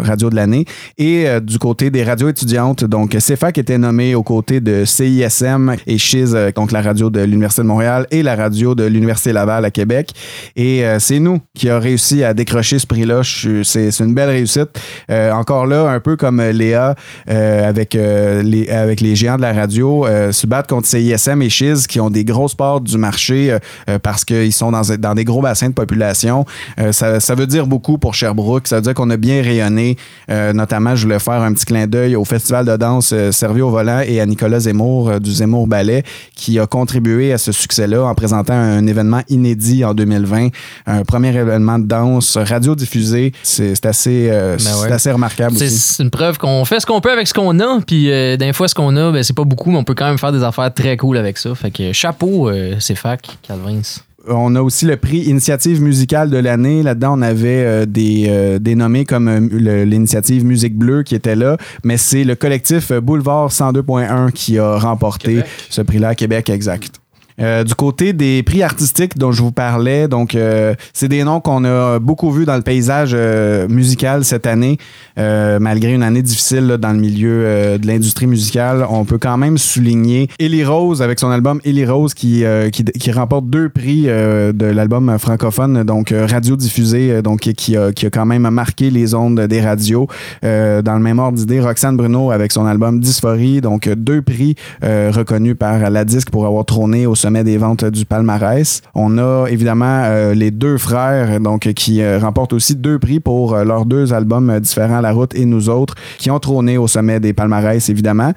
radio 0.02 0.30
de 0.30 0.36
l'année. 0.36 0.64
Et 0.98 1.26
du 1.42 1.58
côté 1.58 1.90
des 1.90 2.04
radios 2.04 2.28
étudiantes, 2.28 2.84
donc 2.84 3.16
CFAC 3.16 3.58
était 3.58 3.78
nommé 3.78 4.14
aux 4.14 4.22
côtés 4.22 4.60
de 4.60 4.84
CISM 4.84 5.74
et 5.86 5.96
euh, 6.14 6.52
donc 6.52 6.72
la 6.72 6.82
radio 6.82 7.10
de 7.10 7.20
l'Université 7.20 7.62
de 7.62 7.66
Montréal 7.66 8.06
et 8.10 8.22
la 8.22 8.36
radio 8.36 8.74
de 8.74 8.84
l'Université 8.84 9.32
Laval 9.32 9.64
à 9.64 9.70
Québec. 9.70 10.10
Et 10.56 10.84
c'est 10.98 11.18
nous 11.18 11.40
qui 11.54 11.68
a 11.68 11.78
réussi 11.78 12.22
à 12.24 12.34
décrocher 12.34 12.78
ce 12.78 12.86
prix-là. 12.86 13.22
C'est 13.64 14.00
une 14.00 14.14
belle 14.14 14.30
réussite. 14.30 14.70
Encore 15.10 15.66
là, 15.66 15.88
un 15.90 16.00
peu 16.00 16.16
comme 16.16 16.40
Léa 16.40 16.94
avec, 17.26 17.94
les, 17.94 18.68
avec 18.68 19.00
les 19.00 19.16
géants 19.16 19.36
de 19.36 19.42
la 19.42 19.52
radio, 19.52 20.06
se 20.30 20.46
battre 20.46 20.68
contre 20.68 20.86
CISM 20.86 21.42
et 21.42 21.50
Chiz 21.50 21.86
qui 21.86 22.00
ont 22.00 22.03
des 22.10 22.24
grosses 22.24 22.54
parts 22.54 22.80
du 22.80 22.98
marché 22.98 23.50
euh, 23.50 23.58
euh, 23.88 23.98
parce 23.98 24.24
qu'ils 24.24 24.52
sont 24.52 24.70
dans, 24.70 24.82
dans 24.98 25.14
des 25.14 25.24
gros 25.24 25.42
bassins 25.42 25.68
de 25.68 25.74
population. 25.74 26.44
Euh, 26.78 26.92
ça, 26.92 27.20
ça 27.20 27.34
veut 27.34 27.46
dire 27.46 27.66
beaucoup 27.66 27.98
pour 27.98 28.14
Sherbrooke. 28.14 28.68
Ça 28.68 28.76
veut 28.76 28.82
dire 28.82 28.94
qu'on 28.94 29.10
a 29.10 29.16
bien 29.16 29.42
rayonné. 29.42 29.96
Notamment, 30.28 30.96
je 30.96 31.04
voulais 31.04 31.18
faire 31.18 31.42
un 31.42 31.52
petit 31.52 31.64
clin 31.64 31.86
d'œil 31.86 32.16
au 32.16 32.24
festival 32.24 32.66
de 32.66 32.76
danse 32.76 33.12
euh, 33.12 33.32
Servi 33.32 33.60
au 33.60 33.70
volant 33.70 34.00
et 34.06 34.20
à 34.20 34.26
Nicolas 34.26 34.60
Zemmour 34.60 35.20
du 35.20 35.32
Zemmour 35.32 35.66
Ballet 35.66 36.02
qui 36.34 36.58
a 36.58 36.66
contribué 36.66 37.32
à 37.32 37.38
ce 37.38 37.52
succès-là 37.52 38.04
en 38.04 38.14
présentant 38.14 38.54
un 38.54 38.86
événement 38.86 39.22
inédit 39.28 39.84
en 39.84 39.94
2020, 39.94 40.48
un 40.86 41.04
premier 41.04 41.34
événement 41.34 41.78
de 41.78 41.86
danse 41.86 42.36
radiodiffusé. 42.36 43.32
C'est 43.42 43.74
c'est 43.74 43.86
assez, 43.86 44.28
Ben 44.28 44.56
ouais. 44.82 44.92
assez 44.92 45.10
remarquable 45.10 45.56
C'est 45.56 46.02
une 46.02 46.10
preuve 46.10 46.38
qu'on 46.38 46.64
fait 46.64 46.80
ce 46.80 46.86
qu'on 46.86 47.00
peut 47.00 47.12
avec 47.12 47.26
ce 47.26 47.34
qu'on 47.34 47.58
a, 47.60 47.80
puis 47.86 48.04
des 48.04 48.52
fois, 48.52 48.68
ce 48.68 48.74
qu'on 48.74 48.96
a, 48.96 49.12
ben, 49.12 49.22
c'est 49.22 49.36
pas 49.36 49.44
beaucoup, 49.44 49.70
mais 49.70 49.78
on 49.78 49.84
peut 49.84 49.94
quand 49.94 50.06
même 50.06 50.18
faire 50.18 50.32
des 50.32 50.42
affaires 50.42 50.72
très 50.72 50.96
cool 50.96 51.16
avec 51.16 51.38
ça. 51.38 51.54
Fait 51.54 51.70
que 51.70 51.92
chapeau, 51.94 52.48
euh, 52.48 52.76
c'est 52.80 52.94
fac, 52.94 53.38
Calvins. 53.42 53.82
On 54.26 54.54
a 54.56 54.62
aussi 54.62 54.86
le 54.86 54.96
prix 54.96 55.18
Initiative 55.18 55.82
musicale 55.82 56.30
de 56.30 56.38
l'année. 56.38 56.82
Là-dedans, 56.82 57.18
on 57.18 57.22
avait 57.22 57.64
euh, 57.64 57.86
des, 57.86 58.26
euh, 58.28 58.58
des 58.58 58.74
nommés 58.74 59.04
comme 59.04 59.28
euh, 59.28 59.84
l'initiative 59.84 60.44
Musique 60.44 60.76
Bleue 60.76 61.02
qui 61.02 61.14
était 61.14 61.36
là, 61.36 61.58
mais 61.84 61.96
c'est 61.98 62.24
le 62.24 62.34
collectif 62.34 62.92
Boulevard 62.92 63.50
102.1 63.50 64.32
qui 64.32 64.58
a 64.58 64.78
remporté 64.78 65.42
ce 65.68 65.82
prix-là 65.82 66.08
à 66.08 66.14
Québec, 66.14 66.48
exact. 66.48 67.00
Euh, 67.40 67.64
du 67.64 67.74
côté 67.74 68.12
des 68.12 68.44
prix 68.44 68.62
artistiques 68.62 69.18
dont 69.18 69.32
je 69.32 69.42
vous 69.42 69.50
parlais, 69.50 70.06
donc 70.06 70.36
euh, 70.36 70.74
c'est 70.92 71.08
des 71.08 71.24
noms 71.24 71.40
qu'on 71.40 71.64
a 71.64 71.98
beaucoup 71.98 72.30
vus 72.30 72.44
dans 72.44 72.54
le 72.54 72.62
paysage 72.62 73.10
euh, 73.12 73.66
musical 73.66 74.24
cette 74.24 74.46
année, 74.46 74.78
malgré 75.16 75.92
une 75.92 76.02
année 76.02 76.22
difficile 76.22 76.76
dans 76.80 76.92
le 76.92 76.98
milieu 76.98 77.78
de 77.78 77.86
l'industrie 77.86 78.26
musicale. 78.26 78.86
On 78.88 79.04
peut 79.04 79.18
quand 79.18 79.36
même 79.36 79.58
souligner 79.58 80.28
Ellie 80.38 80.64
Rose 80.64 81.02
avec 81.02 81.18
son 81.18 81.30
album 81.30 81.60
Ellie 81.64 81.86
Rose 81.86 82.14
qui, 82.14 82.44
qui, 82.72 83.12
remporte 83.12 83.46
deux 83.46 83.68
prix 83.68 84.02
de 84.04 84.66
l'album 84.66 85.18
francophone, 85.18 85.82
donc 85.82 86.12
radio 86.16 86.56
diffusé, 86.56 87.10
euh, 87.10 87.22
donc 87.22 87.40
qui 87.40 87.76
a, 87.76 87.92
qui 87.92 88.06
a 88.06 88.10
quand 88.10 88.26
même 88.26 88.48
marqué 88.50 88.90
les 88.90 89.14
ondes 89.14 89.40
des 89.40 89.60
radios. 89.60 90.06
Dans 90.42 90.94
le 90.94 91.00
même 91.00 91.18
ordre 91.18 91.38
d'idée, 91.38 91.60
Roxane 91.60 91.96
Bruno 91.96 92.30
avec 92.30 92.52
son 92.52 92.66
album 92.66 93.00
Dysphorie, 93.00 93.60
donc 93.60 93.88
deux 93.88 94.22
prix 94.22 94.54
reconnus 94.82 95.56
par 95.58 95.90
la 95.90 96.04
disque 96.04 96.30
pour 96.30 96.46
avoir 96.46 96.64
trôné 96.64 97.06
au 97.06 97.14
sommet 97.24 97.42
des 97.42 97.56
ventes 97.56 97.86
du 97.86 98.04
palmarès. 98.04 98.82
On 98.94 99.16
a 99.16 99.46
évidemment 99.48 100.02
euh, 100.04 100.34
les 100.34 100.50
deux 100.50 100.76
frères 100.76 101.40
donc 101.40 101.72
qui 101.72 102.02
euh, 102.02 102.18
remportent 102.18 102.52
aussi 102.52 102.74
deux 102.74 102.98
prix 102.98 103.18
pour 103.18 103.54
euh, 103.54 103.64
leurs 103.64 103.86
deux 103.86 104.12
albums 104.12 104.60
différents, 104.60 105.00
La 105.00 105.12
Route 105.12 105.34
et 105.34 105.46
Nous 105.46 105.70
autres, 105.70 105.94
qui 106.18 106.30
ont 106.30 106.38
trôné 106.38 106.76
au 106.76 106.86
sommet 106.86 107.20
des 107.20 107.32
palmarès 107.32 107.88
évidemment. 107.88 108.32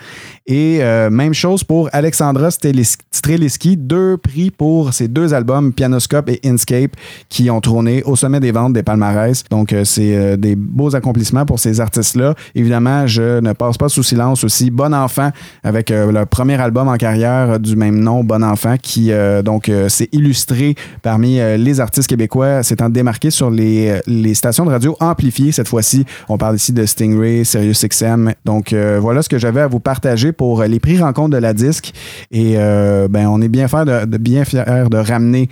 Et 0.50 0.80
même 1.12 1.34
chose 1.34 1.66
pour 1.66 1.90
Alexandra 1.92 2.52
Streliski, 2.52 3.76
deux 3.76 4.16
prix 4.16 4.50
pour 4.50 4.94
ses 4.94 5.10
deux 5.10 5.34
albums, 5.34 5.74
Pianoscope 5.74 6.30
et 6.30 6.40
Inscape, 6.46 6.96
qui 7.28 7.50
ont 7.50 7.60
trôné 7.60 8.02
au 8.04 8.16
sommet 8.16 8.40
des 8.40 8.54
ventes 8.54 8.72
des 8.72 8.82
palmarès. 8.82 9.44
Donc, 9.50 9.76
c'est 9.84 10.38
des 10.38 10.56
beaux 10.56 10.96
accomplissements 10.96 11.46
pour 11.46 11.60
ces 11.60 11.82
artistes-là. 11.82 12.34
Évidemment, 12.56 13.08
je 13.08 13.42
ne 13.42 13.52
passe 13.52 13.78
pas 13.78 13.90
sous 13.90 14.04
silence 14.04 14.46
aussi 14.46 14.72
Bon 14.72 14.94
Enfant, 14.94 15.32
avec 15.66 15.90
le 15.90 16.24
premier 16.24 16.56
album 16.62 16.88
en 16.88 16.96
carrière 16.96 17.60
du 17.60 17.76
même 17.76 18.00
nom, 18.00 18.24
Bon 18.24 18.42
Enfant, 18.42 18.77
qui 18.82 19.12
euh, 19.12 19.42
donc 19.42 19.70
euh, 19.70 19.90
s'est 19.90 20.10
illustré 20.12 20.76
parmi 21.02 21.40
euh, 21.40 21.58
les 21.58 21.80
artistes 21.80 22.08
québécois, 22.08 22.64
s'étant 22.64 22.90
démarqué 22.90 23.32
sur 23.32 23.50
les, 23.50 24.00
les 24.08 24.34
stations 24.34 24.66
de 24.66 24.72
radio 24.72 24.96
amplifiées 25.00 25.52
cette 25.52 25.68
fois-ci. 25.68 26.06
On 26.30 26.38
parle 26.38 26.56
ici 26.56 26.74
de 26.74 26.86
Stingray, 26.86 27.46
Sirius 27.46 27.86
XM. 27.86 28.34
Donc, 28.46 28.74
voilà 28.74 29.22
ce 29.22 29.30
que 29.30 29.38
j'avais 29.38 29.62
à 29.62 29.68
vous 29.68 29.80
partager 29.80 30.32
pour 30.32 30.64
les 30.64 30.80
prix 30.80 31.00
rencontres 31.00 31.32
de 31.32 31.38
la 31.38 31.54
disque. 31.54 31.94
Et 32.32 32.56
ben, 32.56 33.28
on 33.28 33.42
est 33.42 33.48
bien 33.48 33.68
fiers 33.68 33.86
de, 33.86 34.06
de- 34.06 34.18
bien 34.18 34.46
fiers 34.46 34.64
de 34.90 34.98
ramener 34.98 35.50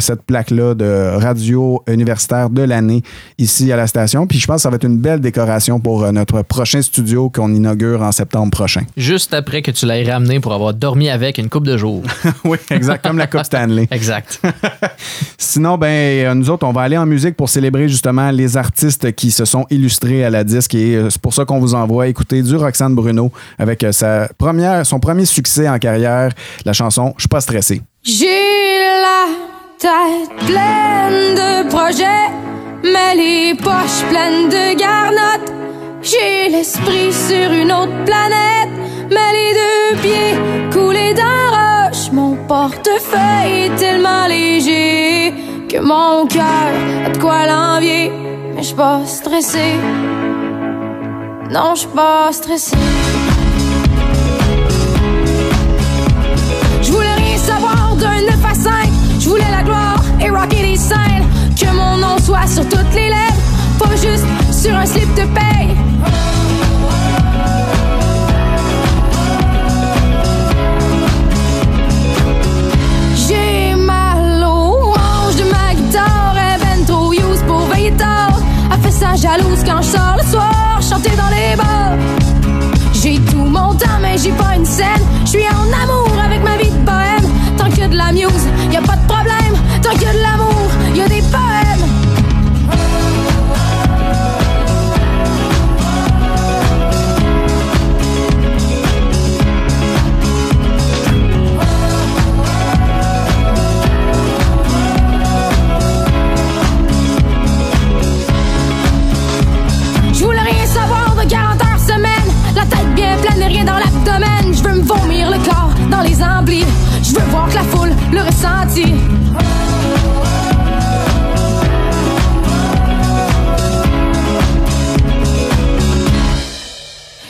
cette 0.00 0.22
plaque-là 0.22 0.74
de 0.74 1.16
radio 1.16 1.82
universitaire 1.88 2.50
de 2.50 2.62
l'année 2.62 3.02
ici 3.38 3.70
à 3.72 3.76
la 3.76 3.86
station. 3.86 4.26
Puis 4.26 4.38
je 4.38 4.46
pense 4.46 4.56
que 4.56 4.62
ça 4.62 4.70
va 4.70 4.76
être 4.76 4.84
une 4.86 4.98
belle 4.98 5.20
décoration 5.20 5.80
pour 5.80 6.10
notre 6.12 6.42
prochain 6.42 6.82
studio 6.82 7.30
qu'on 7.30 7.52
inaugure 7.54 8.02
en 8.02 8.12
septembre 8.12 8.50
prochain. 8.50 8.82
Juste 8.96 9.34
après 9.34 9.62
que 9.62 9.70
tu 9.70 9.86
l'aies 9.86 10.10
ramené 10.10 10.40
pour 10.40 10.52
avoir 10.52 10.74
dormi 10.74 11.08
avec 11.08 11.38
une 11.38 11.48
coupe 11.48 11.66
de 11.66 11.76
jours. 11.76 12.02
oui, 12.44 12.58
exact, 12.70 13.04
comme 13.04 13.18
la 13.18 13.26
Coupe 13.26 13.44
Stanley. 13.44 13.88
Exact. 13.90 14.40
Sinon, 15.38 15.78
ben, 15.78 15.86
euh, 15.88 16.34
nous 16.34 16.50
autres, 16.50 16.66
on 16.66 16.72
va 16.72 16.82
aller 16.82 16.96
en 16.96 17.06
musique 17.06 17.36
pour 17.36 17.48
célébrer 17.48 17.88
justement 17.88 18.30
les 18.30 18.56
artistes 18.56 19.12
qui 19.12 19.30
se 19.30 19.44
sont 19.44 19.66
illustrés 19.70 20.24
à 20.24 20.30
la 20.30 20.44
disque. 20.44 20.74
Et 20.74 20.96
euh, 20.96 21.10
c'est 21.10 21.20
pour 21.20 21.34
ça 21.34 21.44
qu'on 21.44 21.58
vous 21.58 21.74
envoie 21.74 22.08
écouter 22.08 22.42
du 22.42 22.56
Roxane 22.56 22.94
Bruno 22.94 23.30
avec 23.58 23.84
euh, 23.84 23.92
sa 23.92 24.28
première, 24.38 24.84
son 24.86 25.00
premier 25.00 25.24
succès 25.24 25.68
en 25.68 25.78
carrière, 25.78 26.32
la 26.64 26.72
chanson 26.72 27.14
Je 27.16 27.22
suis 27.22 27.28
pas 27.28 27.40
stressé. 27.40 27.82
J'ai 28.02 28.26
la 28.26 29.26
tête 29.78 30.46
pleine 30.46 31.34
de 31.34 31.68
projets, 31.68 32.30
mais 32.82 33.14
les 33.14 33.54
poches 33.54 34.04
pleines 34.10 34.48
de 34.48 34.78
garnottes. 34.78 35.52
J'ai 36.02 36.48
l'esprit 36.50 37.12
sur 37.12 37.52
une 37.52 37.70
autre 37.70 38.04
planète, 38.04 38.70
mais 39.08 39.32
les 39.32 39.54
deux 39.54 40.02
pieds 40.02 40.72
coulés 40.72 41.14
dans 41.14 41.51
portefeuille 42.46 43.64
est 43.66 43.76
tellement 43.76 44.26
léger 44.26 45.32
que 45.68 45.78
mon 45.78 46.26
cœur 46.26 46.68
a 47.06 47.10
de 47.10 47.18
quoi 47.18 47.46
l'envier. 47.46 48.12
Mais 48.54 48.62
je 48.62 48.74
pas 48.74 49.04
stressé, 49.06 49.76
Non, 51.50 51.74
je 51.74 51.86
pas 51.88 52.32
stressé. 52.32 52.76
Je 56.82 56.92
voulais 56.92 57.14
rien 57.16 57.36
savoir 57.36 57.96
d'un 57.96 58.20
9 58.22 58.44
à 58.50 58.54
5. 58.54 58.72
Je 59.20 59.28
voulais 59.28 59.50
la 59.50 59.62
gloire 59.62 60.02
et 60.20 60.30
rocker 60.30 60.62
les 60.62 60.76
5. 60.76 61.11
Mon 84.30 84.36
temps, 84.36 84.44
mais 84.44 84.62
j'ai 84.62 85.12
pas 85.12 85.21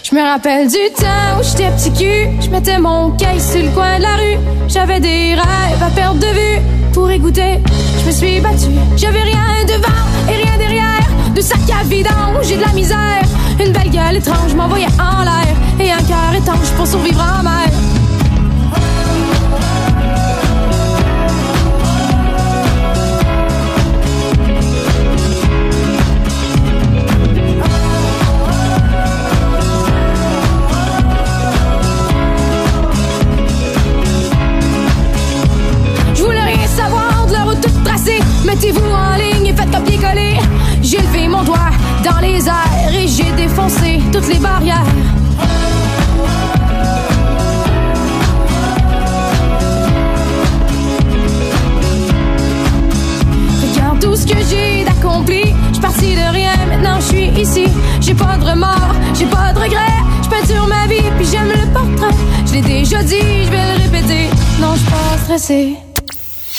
Je 0.03 0.14
me 0.14 0.23
rappelle 0.23 0.68
du 0.68 0.77
temps 0.95 1.38
où 1.38 1.42
j'étais 1.42 1.71
petit 1.71 1.92
cul. 1.92 2.29
Je 2.38 2.51
mettais 2.51 2.79
mon 2.79 3.12
caisse 3.12 3.53
sur 3.53 3.62
le 3.62 3.71
coin 3.71 3.97
de 3.97 4.03
la 4.03 4.16
rue. 4.16 4.38
J'avais 4.68 5.01
des 5.01 5.35
rêves 5.35 5.83
à 5.83 5.88
perdre 5.90 6.21
de 6.21 6.27
vue. 6.27 6.61
Pour 6.92 7.11
écouter, 7.11 7.61
je 8.01 8.07
me 8.07 8.12
suis 8.12 8.40
battue. 8.40 8.66
J'avais 8.97 9.23
rien 9.23 9.64
devant 9.66 9.88
et 10.29 10.37
rien 10.45 10.59
derrière. 10.59 11.09
De 11.35 11.40
sac 11.40 11.61
à 11.71 11.83
vidange, 11.85 12.47
j'ai 12.47 12.57
de 12.57 12.62
la 12.62 12.73
misère. 12.75 13.23
Une 13.59 13.73
belle 13.73 13.90
gueule 13.90 14.16
étrange 14.16 14.55
m'envoyait 14.55 14.87
en 15.01 15.23
l'air. 15.23 15.57
Et 15.81 15.90
un 15.90 16.03
cœur 16.03 16.35
étanche 16.37 16.71
pour 16.77 16.87
survivre 16.87 17.23
en 17.23 17.42
mer. 17.42 17.71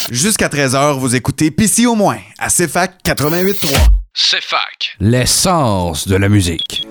Jusqu'à 0.10 0.48
13h, 0.48 0.98
vous 0.98 1.16
écoutez 1.16 1.52
PC 1.52 1.86
au 1.86 1.94
moins 1.94 2.18
à 2.40 2.48
CFAC 2.48 3.04
88.3. 3.06 3.68
C'est 4.16 4.42
fac. 4.42 4.96
L'essence 5.00 6.08
de 6.08 6.16
la 6.16 6.28
musique. 6.28 6.88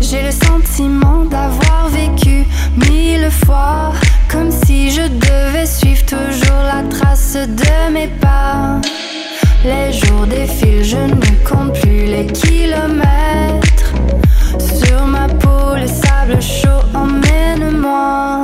J'ai 0.00 0.22
le 0.24 0.32
sentiment 0.32 1.24
d'avoir 1.26 1.88
vécu 1.90 2.44
mille 2.90 3.30
fois 3.30 3.92
Comme 4.28 4.50
si 4.50 4.90
je 4.90 5.02
devais 5.02 5.66
suivre 5.66 6.04
toujours 6.04 6.62
la 6.64 6.82
trace 6.90 7.34
de 7.34 7.92
mes 7.92 8.08
pas 8.08 8.80
Les 9.64 9.92
jours 9.92 10.26
défilent, 10.26 10.84
je 10.84 10.96
ne 10.96 11.48
compte 11.48 11.72
plus 11.80 12.04
les 12.06 12.26
kilomètres. 12.26 13.92
Sur 14.58 15.04
ma 15.06 15.26
peau, 15.26 15.74
le 15.74 15.86
sable 15.86 16.40
chaud 16.40 16.82
emmène-moi. 16.94 18.42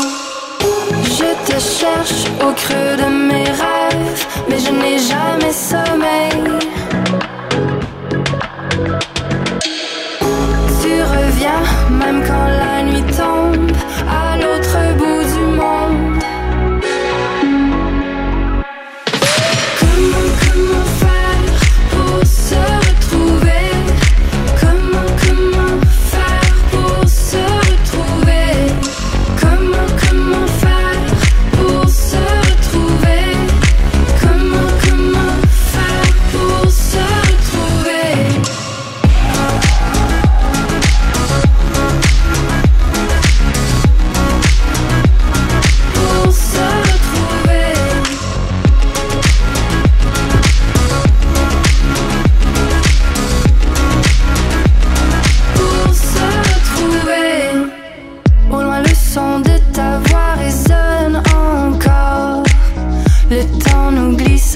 Je 1.05 1.53
te 1.53 1.59
cherche 1.61 2.27
au 2.41 2.53
creux 2.53 2.97
de 2.97 3.09
mes 3.29 3.45
rêves 3.45 4.27
Mais 4.49 4.59
je 4.59 4.73
n'ai 4.73 4.99
jamais 4.99 5.53
sommeil. 5.53 6.43
Tu 10.83 11.03
reviens 11.03 11.63
même 11.91 12.23
quand 12.27 12.49
la 12.63 12.74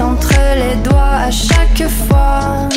entre 0.01 0.35
les 0.55 0.77
doigts 0.83 1.27
à 1.27 1.31
chaque 1.31 1.89
fois. 1.89 2.69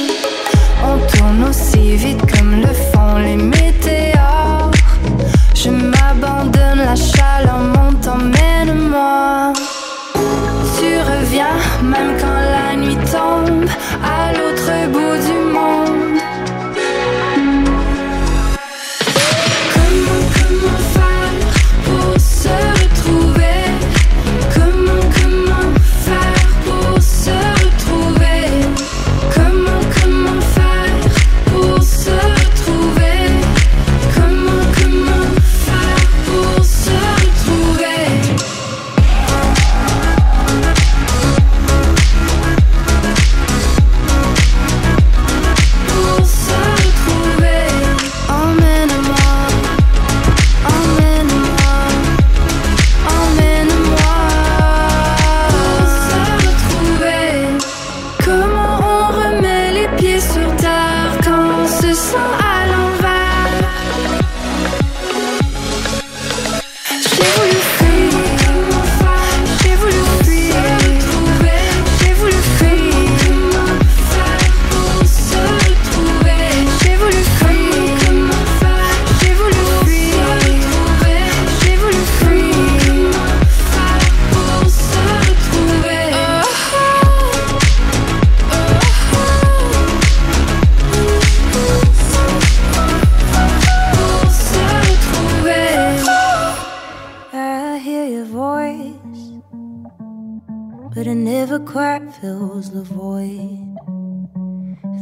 Fills 102.21 102.69
the 102.69 102.83
void. 102.83 103.75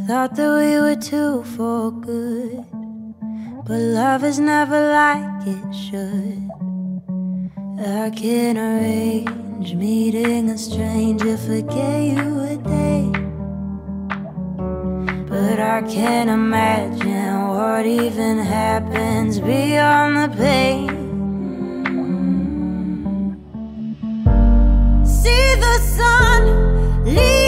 Thought 0.06 0.36
that 0.36 0.52
we 0.58 0.80
were 0.80 0.96
two 0.96 1.44
for 1.54 1.90
good, 1.90 2.64
but 3.66 3.78
love 3.78 4.24
is 4.24 4.40
never 4.40 4.80
like 4.90 5.46
it 5.46 5.74
should. 5.74 6.48
I 7.78 8.08
can 8.10 8.56
arrange 8.56 9.74
meeting 9.74 10.48
a 10.48 10.56
stranger, 10.56 11.36
forget 11.36 12.02
you 12.04 12.40
a 12.40 12.56
day. 12.56 13.12
But 15.28 15.60
I 15.60 15.82
can't 15.82 16.30
imagine 16.30 17.48
what 17.48 17.84
even 17.84 18.38
happens 18.38 19.38
beyond 19.40 20.16
the 20.16 20.36
pain. 20.38 20.88
See 25.04 25.54
the 25.66 25.78
sun 25.96 26.59
你。 27.04 27.39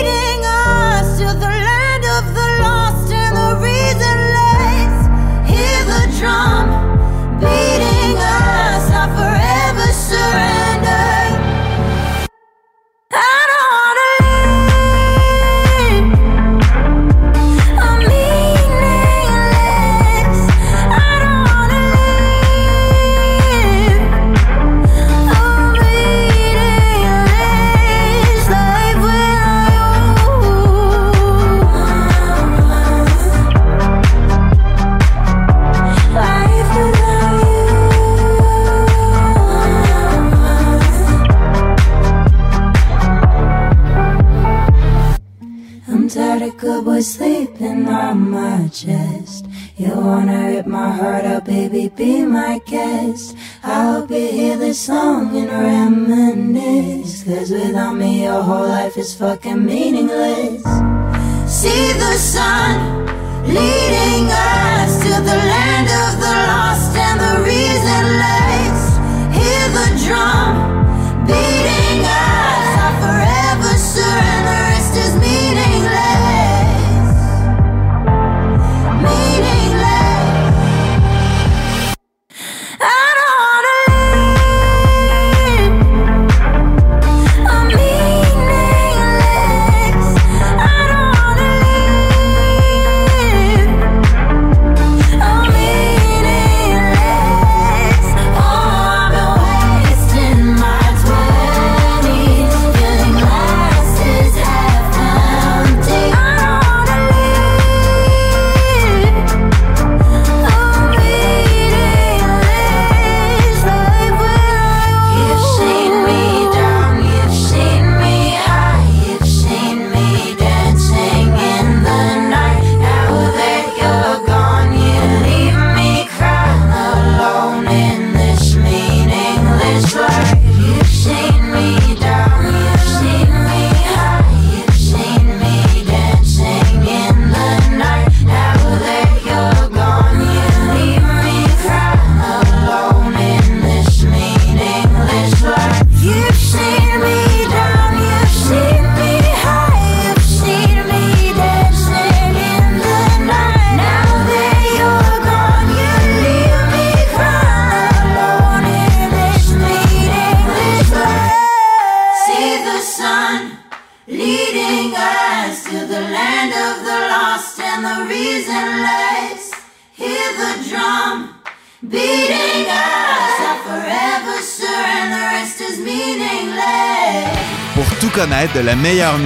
Sleeping 47.02 47.88
on 47.88 48.30
my 48.30 48.68
chest. 48.68 49.46
You 49.76 49.92
wanna 49.94 50.52
rip 50.52 50.66
my 50.66 50.90
heart 50.90 51.24
out, 51.24 51.44
baby, 51.44 51.88
be 51.88 52.24
my 52.24 52.60
guest. 52.66 53.36
I'll 53.64 54.06
be 54.06 54.30
here 54.30 54.56
this 54.56 54.80
song 54.80 55.36
and 55.36 55.50
reminisce. 55.50 57.24
Cause 57.24 57.50
without 57.50 57.94
me, 57.94 58.24
your 58.24 58.42
whole 58.42 58.68
life 58.68 58.96
is 58.96 59.14
fucking 59.14 59.64
meaningless. 59.64 60.62
See 61.46 61.92
the 62.04 62.14
sun 62.18 63.06
leading 63.46 64.28
us 64.30 65.02
to 65.02 65.12
the 65.28 65.38
land 65.52 65.88
of 66.04 66.20
the 66.20 66.34
lost 66.50 66.96
and 66.96 67.20
the 67.20 67.42
reason 67.42 67.72
reasonless. 67.82 68.80
Hear 69.36 69.64
the 69.78 69.88
drum 70.06 70.81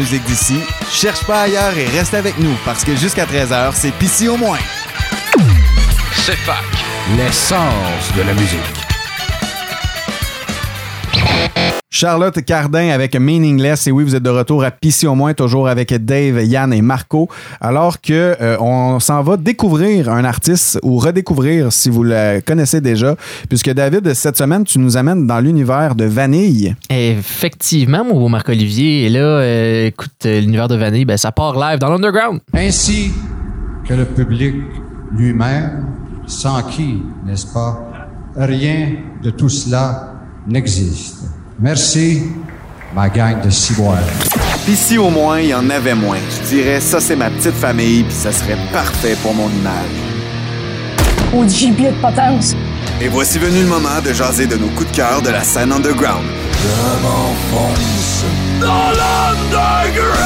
musique 0.07 0.25
d'ici, 0.25 0.61
cherche 0.89 1.25
pas 1.25 1.41
ailleurs 1.41 1.77
et 1.77 1.85
reste 1.87 2.15
avec 2.15 2.39
nous 2.39 2.55
parce 2.65 2.85
que 2.85 2.95
jusqu'à 2.95 3.27
13h, 3.27 3.73
c'est 3.75 3.91
Pissy 3.91 4.29
au 4.29 4.37
moins. 4.37 4.59
C'est 6.15 6.37
fac, 6.37 6.63
l'essence 7.17 8.13
de 8.17 8.23
la 8.23 8.33
musique. 8.35 8.86
Charlotte 11.97 12.45
Cardin 12.45 12.91
avec 12.91 13.19
Meaningless. 13.19 13.87
Et 13.87 13.91
oui, 13.91 14.05
vous 14.05 14.15
êtes 14.15 14.23
de 14.23 14.29
retour 14.29 14.63
à 14.63 14.71
Pissy 14.71 15.07
au 15.07 15.15
moins, 15.15 15.33
toujours 15.33 15.67
avec 15.67 15.95
Dave, 16.05 16.45
Yann 16.45 16.71
et 16.75 16.83
Marco. 16.83 17.27
Alors 17.59 18.03
que 18.03 18.37
euh, 18.39 18.59
on 18.61 19.01
s'en 19.01 19.23
va 19.23 19.39
découvrir 19.39 20.11
un 20.11 20.23
artiste 20.27 20.79
ou 20.83 20.99
redécouvrir 20.99 21.73
si 21.73 21.89
vous 21.89 22.03
le 22.03 22.43
connaissez 22.43 22.83
déjà. 22.83 23.17
Puisque 23.49 23.71
David, 23.71 24.13
cette 24.13 24.37
semaine, 24.37 24.65
tu 24.65 24.79
nous 24.79 24.99
amènes 24.99 25.27
dans 25.27 25.41
l'univers 25.41 25.95
de 25.95 26.05
Vanille. 26.05 26.77
Effectivement, 26.91 28.05
mon 28.05 28.21
beau 28.21 28.29
Marc-Olivier. 28.29 29.07
Et 29.07 29.09
là, 29.09 29.21
euh, 29.21 29.87
écoute, 29.87 30.27
euh, 30.27 30.41
l'univers 30.43 30.69
de 30.69 30.77
Vanille, 30.77 31.07
ben, 31.07 31.17
ça 31.17 31.33
part 31.33 31.59
live 31.59 31.79
dans 31.79 31.89
l'Underground. 31.89 32.41
Ainsi 32.53 33.11
que 33.89 33.95
le 33.95 34.05
public 34.05 34.55
lui-même, 35.13 35.87
sans 36.27 36.63
qui, 36.63 37.01
n'est-ce 37.25 37.47
pas, 37.55 37.89
rien 38.37 38.97
de 39.23 39.31
tout 39.31 39.49
cela 39.49 40.13
n'existe. 40.47 41.36
Merci, 41.59 42.23
ma 42.95 43.09
gang 43.09 43.41
de 43.41 43.49
ciboires. 43.49 43.97
Pissy 44.67 44.99
au 44.99 45.09
moins, 45.09 45.41
il 45.41 45.49
y 45.49 45.55
en 45.55 45.71
avait 45.71 45.95
moins. 45.95 46.19
Je 46.29 46.49
dirais, 46.49 46.81
ça 46.81 47.01
c'est 47.01 47.17
ma 47.17 47.31
petite 47.31 47.55
famille, 47.55 48.03
puis 48.03 48.13
ça 48.13 48.31
serait 48.31 48.59
parfait 48.75 49.17
pour 49.23 49.33
mon 49.33 49.49
image. 49.49 49.97
Au 51.35 51.49
gibier 51.49 51.93
de 51.93 51.97
potence. 51.97 52.55
Et 53.01 53.09
voici 53.09 53.39
venu 53.39 53.61
le 53.61 53.69
moment 53.69 54.03
de 54.05 54.13
jaser 54.13 54.47
de 54.47 54.57
nos 54.57 54.69
coups 54.69 54.91
de 54.91 54.97
cœur 54.97 55.23
de 55.23 55.31
la 55.31 55.43
scène 55.43 55.73
underground. 55.73 56.27
Je 56.53 57.03
m'enfonce 57.03 58.25
dans 58.61 58.91
l'underground. 58.91 60.17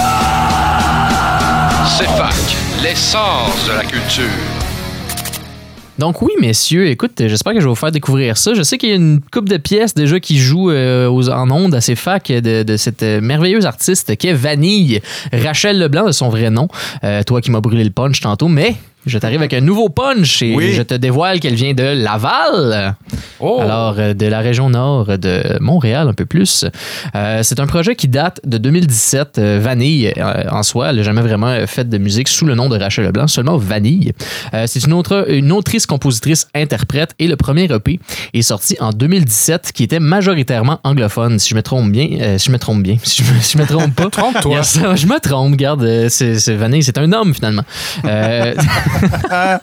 C'est 1.96 2.08
fac, 2.08 2.56
l'essence 2.82 3.68
de 3.68 3.76
la 3.76 3.84
culture. 3.84 4.49
Donc 6.00 6.22
oui, 6.22 6.32
messieurs, 6.40 6.88
écoute, 6.88 7.12
j'espère 7.18 7.52
que 7.52 7.60
je 7.60 7.66
vais 7.66 7.68
vous 7.68 7.74
faire 7.74 7.92
découvrir 7.92 8.38
ça. 8.38 8.54
Je 8.54 8.62
sais 8.62 8.78
qu'il 8.78 8.88
y 8.88 8.92
a 8.92 8.94
une 8.94 9.20
coupe 9.20 9.50
de 9.50 9.58
pièces 9.58 9.92
déjà 9.92 10.18
qui 10.18 10.38
joue 10.38 10.70
euh, 10.70 11.08
en 11.30 11.50
ondes 11.50 11.74
assez 11.74 11.94
fac 11.94 12.32
de, 12.32 12.62
de 12.62 12.76
cette 12.78 13.02
euh, 13.02 13.20
merveilleuse 13.20 13.66
artiste 13.66 14.16
qui 14.16 14.28
est 14.28 14.32
Vanille, 14.32 15.02
Rachel 15.30 15.78
Leblanc 15.78 16.06
de 16.06 16.12
son 16.12 16.30
vrai 16.30 16.48
nom. 16.48 16.68
Euh, 17.04 17.22
toi 17.22 17.42
qui 17.42 17.50
m'as 17.50 17.60
brûlé 17.60 17.84
le 17.84 17.90
punch 17.90 18.18
tantôt, 18.22 18.48
mais 18.48 18.76
Je 19.06 19.16
t'arrive 19.18 19.38
avec 19.40 19.54
un 19.54 19.60
nouveau 19.62 19.88
punch 19.88 20.42
et 20.42 20.54
Oui. 20.54 20.72
je 20.74 20.82
te 20.82 20.92
dévoile 20.94 21.40
qu'elle 21.40 21.54
vient 21.54 21.72
de 21.72 21.82
Laval. 21.82 22.94
Oh. 23.40 23.58
Alors, 23.62 23.94
euh, 23.98 24.12
de 24.12 24.26
la 24.26 24.40
région 24.40 24.68
nord 24.68 25.06
de 25.18 25.56
Montréal, 25.60 26.06
un 26.08 26.12
peu 26.12 26.26
plus. 26.26 26.66
Euh, 27.14 27.40
c'est 27.42 27.60
un 27.60 27.66
projet 27.66 27.96
qui 27.96 28.08
date 28.08 28.40
de 28.44 28.58
2017. 28.58 29.38
euh, 29.38 29.58
Vanille, 29.62 30.12
euh, 30.18 30.44
en 30.50 30.62
soi, 30.62 30.90
elle 30.90 30.96
n'a 30.96 31.02
jamais 31.02 31.22
vraiment 31.22 31.66
fait 31.66 31.88
de 31.88 31.96
musique 31.96 32.28
sous 32.28 32.44
le 32.44 32.54
nom 32.54 32.68
de 32.68 32.78
Rachel 32.78 33.06
Leblanc, 33.06 33.26
seulement 33.26 33.56
Vanille. 33.56 34.12
C'est 34.66 34.84
une, 34.84 34.92
autre, 34.92 35.24
une 35.30 35.50
autrice, 35.52 35.86
compositrice, 35.86 36.48
interprète 36.54 37.14
et 37.18 37.26
le 37.26 37.36
premier 37.36 37.64
EP 37.72 37.98
est 38.34 38.42
sorti 38.42 38.76
en 38.80 38.90
2017 38.90 39.72
qui 39.72 39.82
était 39.84 40.00
majoritairement 40.00 40.78
anglophone, 40.84 41.38
si 41.38 41.48
je 41.50 41.54
me 41.54 41.62
trompe 41.62 41.90
bien. 41.90 42.36
si 42.38 42.46
je 42.48 42.52
me 42.52 42.58
trompe 42.58 42.82
bien, 42.82 42.96
si 43.02 43.24
je 43.24 43.32
me, 43.32 43.40
si 43.40 43.56
je 43.56 43.62
me 43.62 43.66
trompe 43.66 43.94
pas. 43.94 44.06
Trompe-toi. 44.10 44.60
Je 44.62 45.06
me 45.06 45.18
trompe, 45.20 45.52
regarde, 45.52 46.08
c'est 46.08 46.54
Vanille, 46.54 46.82
c'est 46.82 46.98
un 46.98 47.10
homme 47.12 47.32
finalement. 47.34 47.62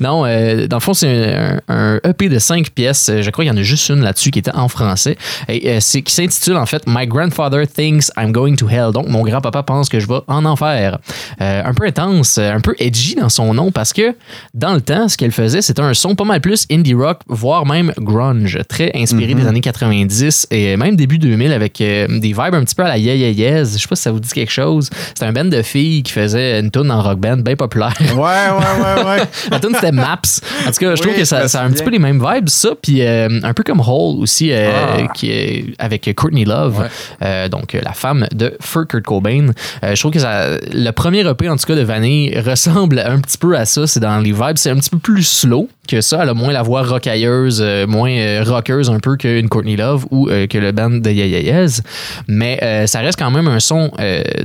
Non, 0.00 0.24
euh, 0.26 0.66
dans 0.66 0.76
le 0.78 0.80
fond, 0.80 0.94
c'est 0.94 1.32
un, 1.32 1.60
un 1.68 2.00
EP 2.02 2.28
de 2.28 2.38
cinq 2.40 2.70
pièces. 2.70 3.08
Je 3.20 3.30
crois 3.30 3.44
qu'il 3.44 3.52
y 3.52 3.56
en 3.56 3.58
a 3.60 3.62
juste 3.62 3.88
une 3.88 4.00
là-dessus 4.02 4.32
qui 4.32 4.40
était 4.40 4.54
en 4.54 4.66
français. 4.66 5.16
Et 5.48 5.70
euh, 5.70 5.78
c'est 5.80 6.02
qui 6.02 6.12
s'intitule 6.12 6.56
en 6.56 6.66
fait 6.66 6.82
My 6.88 7.06
Grandfather 7.06 7.68
Thinks 7.68 8.10
I'm 8.16 8.32
Going 8.32 8.56
to 8.56 8.68
Hell. 8.68 8.90
Donc, 8.92 9.08
mon 9.08 9.22
grand-papa 9.22 9.62
pense 9.62 9.88
que 9.88 10.00
je 10.00 10.08
vais 10.08 10.18
en 10.26 10.44
enfer. 10.44 10.98
Euh, 11.40 11.62
un 11.64 11.72
peu 11.72 11.86
intense, 11.86 12.38
un 12.38 12.60
peu 12.60 12.74
edgy 12.80 13.14
dans 13.14 13.28
son 13.28 13.54
nom 13.54 13.70
parce 13.70 13.92
que 13.92 14.16
dans 14.54 14.74
le 14.74 14.80
temps, 14.80 15.08
ce 15.08 15.16
qu'elle 15.16 15.30
faisait, 15.30 15.62
c'était 15.62 15.82
un 15.82 15.94
son 15.94 16.16
pas 16.16 16.24
mal 16.24 16.40
plus 16.40 16.66
indie 16.70 16.94
rock, 16.94 17.20
voire 17.28 17.64
même 17.64 17.92
grunge, 17.98 18.58
très 18.68 18.90
inspiré 18.94 19.34
Mhm. 19.34 19.40
des 19.42 19.46
années 19.48 19.60
90 19.60 20.48
et 20.50 20.76
même 20.76 20.96
début 20.96 21.18
2000 21.18 21.52
avec 21.52 21.74
des 21.78 22.08
vibes 22.20 22.54
un 22.54 22.64
petit 22.64 22.74
peu 22.74 22.82
à 22.84 22.88
la 22.88 22.98
Yeah 22.98 23.14
Yeah 23.14 23.30
Yes. 23.30 23.74
Je 23.74 23.78
sais 23.82 23.88
pas 23.88 23.94
si 23.96 24.02
ça 24.02 24.10
vous 24.10 24.20
dit 24.20 24.28
quelque 24.30 24.50
chose. 24.52 24.90
C'était 25.08 25.26
un 25.26 25.32
band 25.32 25.44
de 25.44 25.62
filles 25.62 26.02
qui 26.02 26.12
faisait 26.12 26.58
une 26.58 26.70
tune 26.72 26.90
en 26.90 27.02
rock 27.02 27.20
band 27.20 27.36
bien 27.36 27.54
populaire. 27.54 27.94
Ouais, 28.00 28.16
ouais, 28.16 28.65
ouais, 28.74 29.04
ouais. 29.04 29.22
La 29.50 29.60
tune 29.60 29.74
c'était 29.74 29.92
Maps. 29.92 30.20
En 30.66 30.70
tout 30.70 30.76
cas, 30.78 30.94
je 30.94 31.00
trouve 31.02 31.12
Oui, 31.12 31.18
que 31.18 31.24
ça, 31.24 31.38
a 31.52 31.64
un 31.64 31.70
petit 31.70 31.82
peu 31.84 31.90
les 31.90 31.98
mêmes 31.98 32.22
vibes, 32.24 32.48
ça. 32.48 32.70
Puis 32.80 33.02
euh, 33.02 33.28
un 33.42 33.54
peu 33.54 33.62
comme 33.62 33.80
Hole 33.80 34.20
aussi, 34.20 34.52
euh, 34.52 34.70
Ah. 34.74 35.08
qui 35.14 35.30
est 35.30 35.64
avec 35.78 36.10
Courtney 36.16 36.44
Love, 36.44 36.78
Ouais. 36.80 36.86
euh, 37.22 37.48
donc 37.48 37.72
la 37.74 37.92
femme 37.92 38.26
de 38.34 38.56
Fur 38.60 38.86
Kurt 38.86 39.04
Cobain. 39.04 39.48
Je 39.82 39.98
trouve 39.98 40.12
que 40.12 40.18
ça, 40.18 40.56
le 40.72 40.90
premier 40.92 41.20
EP, 41.26 41.48
en 41.48 41.56
tout 41.56 41.66
cas, 41.66 41.74
de 41.74 41.82
Vanille 41.82 42.38
ressemble 42.46 42.98
un 42.98 43.20
petit 43.20 43.38
peu 43.38 43.56
à 43.56 43.64
ça. 43.64 43.86
C'est 43.86 44.00
dans 44.00 44.18
les 44.18 44.32
vibes. 44.32 44.56
C'est 44.56 44.70
un 44.70 44.76
petit 44.76 44.90
peu 44.90 44.98
plus 44.98 45.22
slow 45.26 45.68
que 45.86 46.00
ça. 46.00 46.20
Elle 46.22 46.28
a 46.28 46.34
moins 46.34 46.52
la 46.52 46.62
voix 46.62 46.82
rocailleuse, 46.82 47.60
euh, 47.62 47.86
moins 47.86 48.10
euh, 48.10 48.42
rockeuse 48.46 48.90
un 48.90 48.98
peu 49.00 49.16
qu'une 49.16 49.48
Courtney 49.48 49.76
Love 49.76 50.06
ou 50.10 50.28
euh, 50.28 50.46
que 50.46 50.58
le 50.58 50.72
band 50.72 50.90
de 50.90 51.10
Yeahs. 51.10 51.80
Mais 52.28 52.58
euh, 52.62 52.86
ça 52.86 53.00
reste 53.00 53.18
quand 53.18 53.30
même 53.30 53.46
un 53.48 53.60
son 53.60 53.90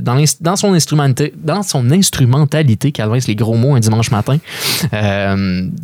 dans, 0.00 0.56
son 0.56 0.72
instrumentalité, 1.92 2.92
Calvin, 2.92 3.20
c'est 3.20 3.28
les 3.28 3.34
gros 3.36 3.54
mots 3.54 3.74
un 3.74 3.80
dimanche 3.80 4.10
matin, 4.10 4.38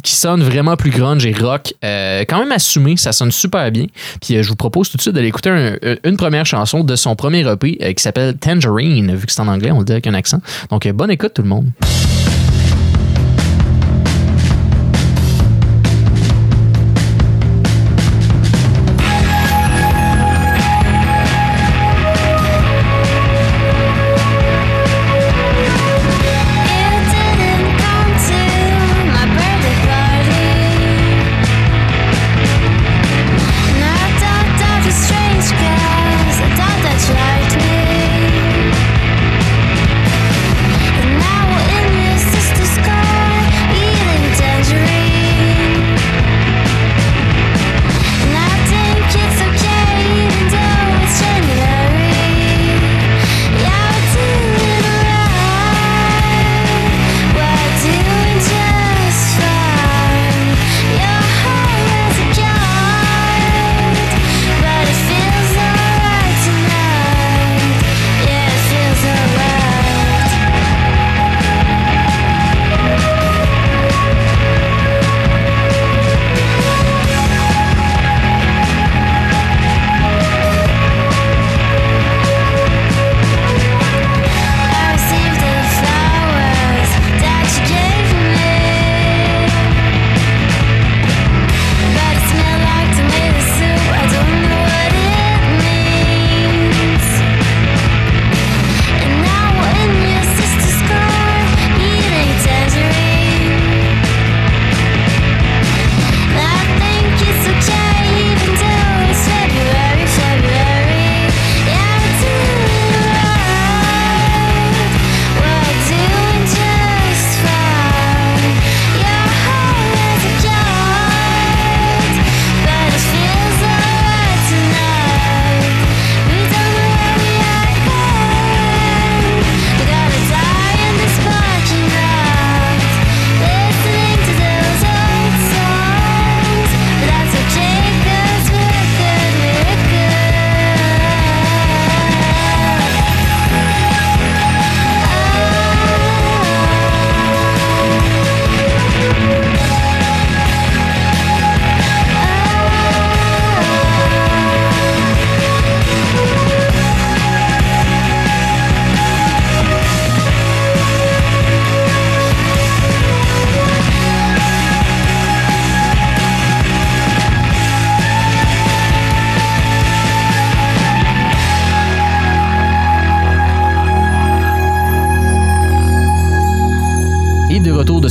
qui 0.03 0.15
sonne 0.15 0.43
vraiment 0.43 0.77
plus 0.77 0.91
grunge 0.91 1.25
et 1.27 1.33
rock. 1.33 1.75
quand 1.83 2.39
même 2.39 2.53
assumé, 2.53 2.97
ça 2.97 3.13
sonne 3.13 3.31
super 3.33 3.71
bien. 3.71 3.87
Puis 4.21 4.43
je 4.43 4.49
vous 4.49 4.57
propose 4.57 4.91
tout 4.91 4.97
de 4.97 5.03
suite 5.03 5.15
d'aller 5.15 5.29
écouter 5.29 5.51
un- 5.51 5.77
une 6.05 6.17
première 6.17 6.47
chanson 6.47 6.85
de 6.85 6.97
son 6.97 7.15
premier 7.17 7.47
EP 7.47 7.77
qui 7.95 8.03
s'appelle 8.03 8.37
Tangerine, 8.37 9.15
vu 9.15 9.27
que 9.27 9.33
c'est 9.33 9.41
en 9.41 9.49
anglais, 9.49 9.71
on 9.71 9.81
le 9.81 9.85
dit 9.85 9.93
avec 9.93 10.07
un 10.07 10.15
accent. 10.15 10.41
Donc 10.71 10.87
bonne 10.89 11.11
écoute 11.11 11.33
tout 11.35 11.43
le 11.43 11.49
monde. 11.49 11.71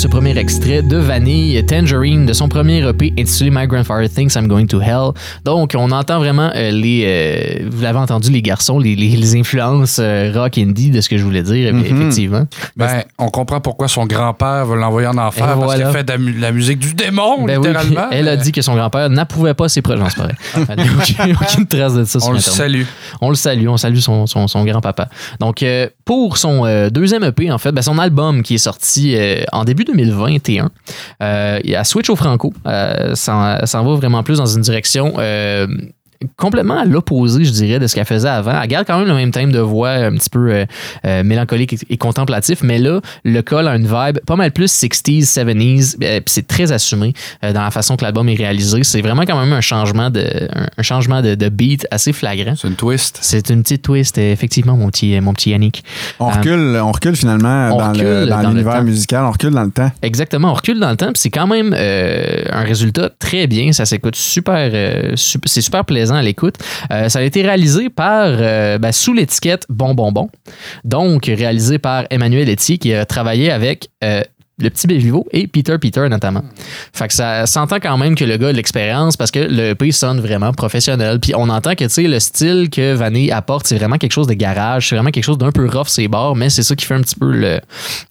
Ce 0.08 0.10
premier 0.10 0.38
extrait 0.38 0.82
de 0.84 0.96
Vanille, 0.96 1.62
Tangerine, 1.66 2.26
de 2.26 2.32
son 2.32 2.48
premier 2.48 2.80
EP 2.88 3.14
intitulé 3.20 3.50
My 3.52 3.68
Grandfather 3.68 4.08
Thinks 4.10 4.36
I'm 4.36 4.48
Going 4.48 4.66
to 4.68 4.80
Hell. 4.82 5.12
Donc, 5.44 5.74
on 5.78 5.92
entend 5.92 6.20
vraiment 6.20 6.50
euh, 6.56 6.72
les. 6.72 7.04
euh, 7.06 7.68
vous 7.70 7.82
l'avez 7.82 8.00
entendu, 8.00 8.32
les 8.32 8.42
garçons, 8.42 8.80
les, 8.80 8.96
les- 8.96 9.10
les 9.18 9.36
influences 9.36 10.00
euh, 10.00 10.32
rock 10.34 10.58
indie 10.60 10.92
de 10.92 11.02
ce 11.02 11.10
que 11.10 11.18
je 11.18 11.24
voulais 11.26 11.44
dire, 11.44 11.74
Mhm. 11.74 11.82
effectivement. 11.86 12.48
Ben, 12.78 13.04
on 13.18 13.28
comprend 13.28 13.60
pourquoi 13.60 13.90
son 13.90 14.06
grand-père 14.06 14.66
veut 14.66 14.78
l'envoyer 14.80 15.08
en 15.10 15.18
enfer 15.18 15.44
Et 15.44 15.48
parce 15.48 15.60
voilà. 15.60 15.74
qu'il 15.76 15.84
a 15.84 15.92
fait 15.92 16.04
de 16.06 16.12
la, 16.14 16.18
mu- 16.18 16.40
la 16.40 16.52
musique 16.54 16.80
du 16.80 16.94
démon, 16.94 17.44
Ben 17.46 17.58
oui, 17.60 17.68
littéralement. 17.68 18.08
elle 18.12 18.30
a 18.30 18.38
dit 18.38 18.54
que 18.54 18.62
son 18.62 18.76
grand-père 18.76 19.10
n'approuvait 19.10 19.56
pas 19.56 19.68
ses 19.68 19.82
projets. 19.82 20.04
C'est 20.08 20.16
pas 20.22 20.24
vrai. 20.24 20.36
Il 20.78 20.84
n'y 20.86 20.90
a 20.90 20.94
aucune, 21.34 21.36
aucune 21.42 21.68
trace 21.68 21.96
de 21.96 22.06
ça 22.06 22.20
sur 22.22 22.30
On 22.30 22.32
le 22.32 22.38
Internet. 22.38 22.58
salue. 22.58 22.84
On 23.20 23.30
le 23.30 23.36
salue, 23.36 23.68
on 23.68 23.76
salue 23.78 23.98
son, 23.98 24.26
son, 24.26 24.48
son 24.48 24.64
grand-papa. 24.64 25.10
Donc, 25.42 25.62
pour 26.08 26.38
son 26.38 26.66
euh, 26.66 26.90
deuxième 26.90 27.26
EP, 27.26 27.52
en 27.52 27.58
fait, 27.58 27.74
ben, 27.74 27.82
son 27.82 28.00
album 28.00 28.42
qui 28.42 28.56
est 28.56 28.60
sorti 28.60 29.16
euh, 29.16 29.44
en 29.52 29.66
début 29.66 29.84
2021. 29.84 30.72
Euh, 31.22 31.60
il 31.66 31.76
a 31.76 31.84
Switch 31.84 32.10
au 32.10 32.16
Franco. 32.16 32.54
Euh, 32.66 33.14
ça, 33.14 33.66
ça 33.66 33.82
en 33.82 33.86
va 33.86 33.96
vraiment 33.96 34.24
plus 34.24 34.38
dans 34.38 34.46
une 34.46 34.62
direction 34.62 35.16
euh, 35.18 35.68
complètement 36.36 36.80
à 36.80 36.86
l'opposé, 36.86 37.46
je 37.46 37.52
dirais, 37.52 37.80
de 37.80 37.88
ce 37.88 37.96
qu'elle 37.96 38.06
faisait 38.06 38.28
avant. 38.30 38.60
Elle 38.62 38.68
garde 38.68 38.86
quand 38.88 38.98
même 39.00 39.08
le 39.08 39.14
même 39.14 39.32
thème 39.32 39.52
de 39.52 39.60
voix 39.60 39.90
un 39.92 40.12
petit 40.14 40.30
peu 40.30 40.52
euh, 40.52 40.66
euh, 41.06 41.24
mélancolique 41.24 41.74
et, 41.74 41.78
et 41.90 41.98
contemplatif, 41.98 42.60
mais 42.64 42.80
là, 42.80 43.00
le 43.24 43.42
col 43.42 43.68
a 43.68 43.76
une 43.76 43.86
vibe 43.88 44.20
pas 44.26 44.36
mal 44.36 44.52
plus 44.52 44.72
60s, 44.72 45.26
70s, 45.34 45.96
euh, 46.04 46.16
puis 46.20 46.24
c'est 46.28 46.48
très 46.48 46.72
assumé 46.72 47.14
euh, 47.44 47.54
dans 47.54 47.62
la 47.62 47.72
façon 47.72 47.96
que 47.98 48.04
l'album 48.04 48.28
est 48.30 48.36
réalisé. 48.36 48.84
C'est 48.84 49.02
vraiment 49.02 49.24
quand 49.24 49.40
même 49.40 49.54
un 49.54 49.62
changement 49.62 50.10
de, 50.10 50.22
un, 50.54 50.68
un 50.78 50.84
changement 50.84 51.22
de, 51.22 51.36
de 51.36 51.50
beat 51.50 51.88
assez 51.92 52.14
flagrant. 52.14 52.54
C'est 52.56 52.68
une 52.68 52.76
twist. 52.76 53.20
C'est 53.22 53.50
une 53.50 53.64
petite 53.64 53.82
twist, 53.84 54.18
effectivement, 54.18 54.76
mon 54.78 54.90
petit, 54.90 55.20
mon 55.22 55.34
petit 55.34 55.52
Yannick. 55.52 55.84
On 56.20 56.28
recule, 56.30 56.80
on 56.84 56.92
recule 56.92 57.16
finalement 57.16 57.70
on 57.74 57.78
dans 57.78 57.92
le- 57.92 58.00
recule 58.00 58.30
dans 58.30 58.36
dans 58.42 58.50
le 58.50 58.56
l'univers 58.56 58.84
musical, 58.84 59.24
on 59.26 59.32
recule 59.32 59.52
dans 59.52 59.64
le 59.64 59.72
temps. 59.72 59.92
Exactement, 60.02 60.52
on 60.52 60.54
recule 60.56 60.80
dans 60.80 60.90
le 60.90 60.98
temps, 60.98 61.08
puis 61.14 61.18
c'est 61.22 61.30
quand 61.30 61.48
même 61.48 61.74
un 61.74 62.64
résultat 62.64 63.10
très 63.20 63.48
bien. 63.48 63.72
Ça 63.72 63.86
s'écoute 63.86 64.16
super, 64.16 64.72
sup- 65.18 65.44
c'est 65.48 65.62
super 65.62 65.86
plaisant 65.86 66.07
à 66.16 66.22
l'écoute. 66.22 66.56
Euh, 66.92 67.10
ça 67.10 67.20
a 67.20 67.22
été 67.22 67.42
réalisé 67.42 67.90
par 67.90 68.28
euh, 68.28 68.78
ben, 68.78 68.92
sous 68.92 69.14
l'étiquette 69.14 69.66
Bon 69.70 69.94
Bon 69.94 70.08
donc 70.84 71.26
réalisé 71.26 71.80
par 71.80 72.06
Emmanuel 72.10 72.50
Etier 72.50 72.78
qui 72.78 72.94
a 72.94 73.06
travaillé 73.06 73.52
avec 73.52 73.90
euh, 74.04 74.22
le 74.60 74.70
petit 74.70 74.88
Béliveau 74.88 75.28
et 75.32 75.48
Peter 75.48 75.78
Peter 75.78 76.08
notamment. 76.10 76.44
Fait 76.94 77.08
que 77.08 77.14
ça 77.14 77.46
s'entend 77.46 77.78
quand 77.80 77.98
même 77.98 78.16
que 78.16 78.26
le 78.26 78.38
gars 78.38 78.48
a 78.48 78.52
de 78.52 78.58
l'expérience 78.58 79.16
parce 79.16 79.30
que 79.32 79.40
le 79.40 79.70
EP 79.70 79.92
sonne 79.92 80.20
vraiment 80.20 80.52
professionnel. 80.54 81.20
Puis 81.20 81.34
on 81.36 81.50
entend 81.50 81.76
que 81.76 81.86
tu 81.86 82.08
le 82.08 82.20
style 82.20 82.70
que 82.70 82.94
Vanny 82.94 83.32
apporte, 83.32 83.68
c'est 83.68 83.78
vraiment 83.78 83.98
quelque 83.98 84.14
chose 84.14 84.28
de 84.28 84.34
garage, 84.34 84.90
c'est 84.90 84.96
vraiment 84.96 85.12
quelque 85.12 85.26
chose 85.26 85.38
d'un 85.38 85.52
peu 85.52 85.68
rough 85.68 85.88
ses 85.88 86.08
bords, 86.08 86.36
mais 86.36 86.50
c'est 86.50 86.64
ça 86.64 86.76
qui 86.76 86.86
fait 86.86 86.96
un 86.96 87.02
petit 87.02 87.16
peu 87.16 87.32
le, 87.32 87.60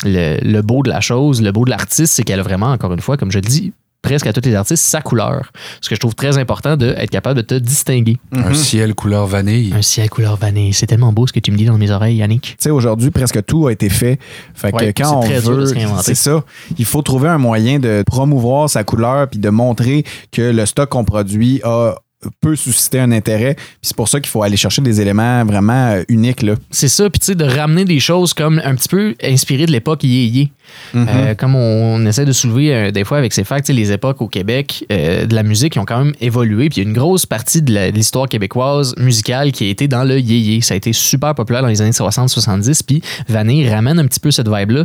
le, 0.05 0.39
le 0.43 0.63
beau 0.63 0.83
de 0.83 0.89
la 0.89 1.01
chose, 1.01 1.43
le 1.43 1.51
beau 1.51 1.65
de 1.65 1.71
l'artiste, 1.71 2.15
c'est 2.15 2.23
qu'elle 2.23 2.41
a 2.41 2.45
vraiment, 2.45 2.71
encore 2.71 2.93
une 2.93 3.01
fois, 3.01 3.17
comme 3.17 3.33
je 3.33 3.39
le 3.39 3.43
dis, 3.43 3.73
presque 4.03 4.27
à 4.27 4.33
tous 4.33 4.41
les 4.45 4.55
artistes, 4.55 4.85
sa 4.85 5.01
couleur. 5.01 5.51
Ce 5.81 5.89
que 5.89 5.95
je 5.95 6.01
trouve 6.01 6.15
très 6.15 6.39
important 6.39 6.77
d'être 6.77 7.11
capable 7.11 7.37
de 7.37 7.43
te 7.43 7.55
distinguer. 7.55 8.19
Un 8.33 8.55
ciel 8.55 8.95
couleur 8.95 9.27
vanille. 9.27 9.73
Un 9.75 9.83
ciel 9.83 10.09
couleur 10.09 10.37
vanille. 10.37 10.73
C'est 10.73 10.87
tellement 10.87 11.13
beau 11.13 11.27
ce 11.27 11.33
que 11.33 11.41
tu 11.41 11.51
me 11.51 11.57
dis 11.57 11.65
dans 11.65 11.79
mes 11.79 11.91
oreilles, 11.91 12.17
Yannick. 12.17 12.43
Tu 12.43 12.55
sais, 12.61 12.71
aujourd'hui, 12.71 13.11
presque 13.11 13.45
tout 13.45 13.67
a 13.67 13.73
été 13.73 13.89
fait. 13.89 14.19
Fait 14.55 14.71
que 14.71 14.77
Ouais, 14.77 14.93
quand 14.93 15.19
on 15.19 15.23
c'est 15.23 15.29
très 15.29 15.41
dur 15.41 15.51
de 15.53 15.57
veut, 15.57 15.67
se 15.67 15.75
réinventer. 15.75 16.03
c'est 16.05 16.15
ça. 16.15 16.45
Il 16.79 16.85
faut 16.85 17.03
trouver 17.03 17.29
un 17.29 17.39
moyen 17.39 17.79
de 17.79 18.05
promouvoir 18.07 18.71
sa 18.71 18.85
couleur 18.85 19.29
puis 19.29 19.39
de 19.41 19.49
montrer 19.51 20.05
que 20.31 20.43
le 20.43 20.67
stock 20.67 20.89
qu'on 20.91 21.05
produit 21.05 21.61
a 21.65 21.95
peut 22.41 22.57
susciter 22.57 23.01
un 23.01 23.12
intérêt. 23.12 23.55
Puis 23.55 23.65
c'est 23.83 23.97
pour 23.97 24.09
ça 24.09 24.21
qu'il 24.21 24.31
faut 24.31 24.43
aller 24.43 24.57
chercher 24.57 24.83
des 24.83 25.01
éléments 25.01 25.45
vraiment 25.45 25.93
euh, 25.93 26.03
uniques. 26.09 26.43
Là. 26.43 26.55
C'est 26.71 26.89
ça, 26.89 27.09
puis 27.11 27.21
tu 27.21 27.27
sais, 27.27 27.35
de 27.35 27.45
ramener 27.45 27.85
des 27.85 28.01
choses 28.01 28.35
comme 28.35 28.61
un 28.65 28.75
petit 28.75 28.89
peu 28.89 29.15
inspirées 29.23 29.67
de 29.67 29.73
l'époque 29.73 30.05
yé 30.05 30.51
Mhm. 30.95 31.07
Euh, 31.09 31.35
comme 31.35 31.55
on, 31.55 32.05
essaie 32.07 32.25
de 32.25 32.33
soulever 32.33 32.75
euh, 32.75 32.91
des 32.91 33.05
fois 33.05 33.19
avec 33.19 33.33
ces 33.33 33.45
facts, 33.45 33.69
les 33.69 33.93
époques 33.93 34.21
au 34.23 34.29
Québec 34.29 34.85
de 34.89 35.35
la 35.35 35.43
musique 35.43 35.75
qui 35.75 35.79
ont 35.79 35.85
quand 35.85 35.99
même 35.99 36.15
évolué. 36.21 36.69
Puis 36.69 36.81
il 36.81 36.85
y 36.85 36.87
a 36.87 36.89
une 36.89 36.97
grosse 36.97 37.27
partie 37.27 37.62
de 37.62 37.91
l'histoire 37.91 38.29
québécoise 38.29 38.95
musicale 38.97 39.53
qui 39.53 39.65
a 39.65 39.69
été 39.69 39.89
dans 39.89 40.05
le 40.05 40.19
yé 40.19 40.61
Ça 40.61 40.75
a 40.75 40.77
été 40.77 40.93
super 40.93 41.35
populaire 41.35 41.62
dans 41.62 41.69
les 41.69 41.83
années 41.83 41.91
60-70. 41.91 42.83
Puis 42.87 43.03
Vanille 43.29 43.69
ramène 43.69 43.99
un 43.99 44.07
petit 44.07 44.21
peu 44.21 44.31
cette 44.31 44.49
vibe-là, 44.49 44.85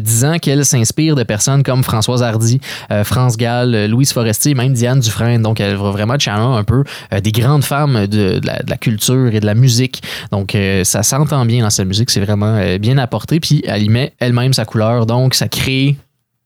disant 0.00 0.38
qu'elle 0.38 0.64
s'inspire 0.64 1.14
de 1.14 1.22
personnes 1.22 1.62
comme 1.62 1.82
Françoise 1.82 2.22
Hardy, 2.22 2.60
France 3.04 3.36
Gall, 3.36 3.86
Louise 3.86 4.12
Forestier, 4.12 4.54
même 4.54 4.72
Diane 4.72 5.00
Dufresne. 5.00 5.42
Donc 5.42 5.60
elle 5.60 5.76
va 5.76 5.90
vraiment 5.90 6.18
channel 6.18 6.58
un 6.58 6.64
peu 6.64 6.77
euh, 7.12 7.20
des 7.20 7.32
grandes 7.32 7.64
femmes 7.64 8.06
de, 8.06 8.40
la, 8.44 8.76
culture 8.76 9.34
et 9.34 9.40
de 9.40 9.46
la 9.46 9.54
musique. 9.54 10.02
Donc 10.32 10.54
euh, 10.54 10.84
ça 10.84 11.02
s'entend 11.02 11.44
bien 11.44 11.62
dans 11.62 11.70
sa 11.70 11.84
musique. 11.84 12.10
C'est 12.10 12.20
vraiment 12.20 12.56
euh, 12.56 12.78
bien 12.78 12.98
apporté. 12.98 13.40
Puis 13.40 13.62
elle 13.66 13.82
y 13.82 13.88
met 13.88 14.12
elle-même 14.18 14.52
sa 14.52 14.64
couleur. 14.64 15.06
Donc 15.06 15.34
ça 15.34 15.48
crée 15.48 15.96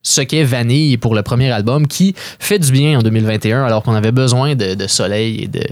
ce 0.03 0.21
qu'est 0.21 0.43
Vanille 0.43 0.97
pour 0.97 1.15
le 1.15 1.23
premier 1.23 1.49
album 1.49 1.87
qui 1.87 2.13
fait 2.17 2.59
du 2.59 2.71
bien 2.71 2.99
en 2.99 3.01
2021 3.01 3.63
alors 3.63 3.83
qu'on 3.83 3.95
avait 3.95 4.11
besoin 4.11 4.53
de, 4.53 4.87
soleil 4.87 5.43
et, 5.43 5.47
de, 5.47 5.63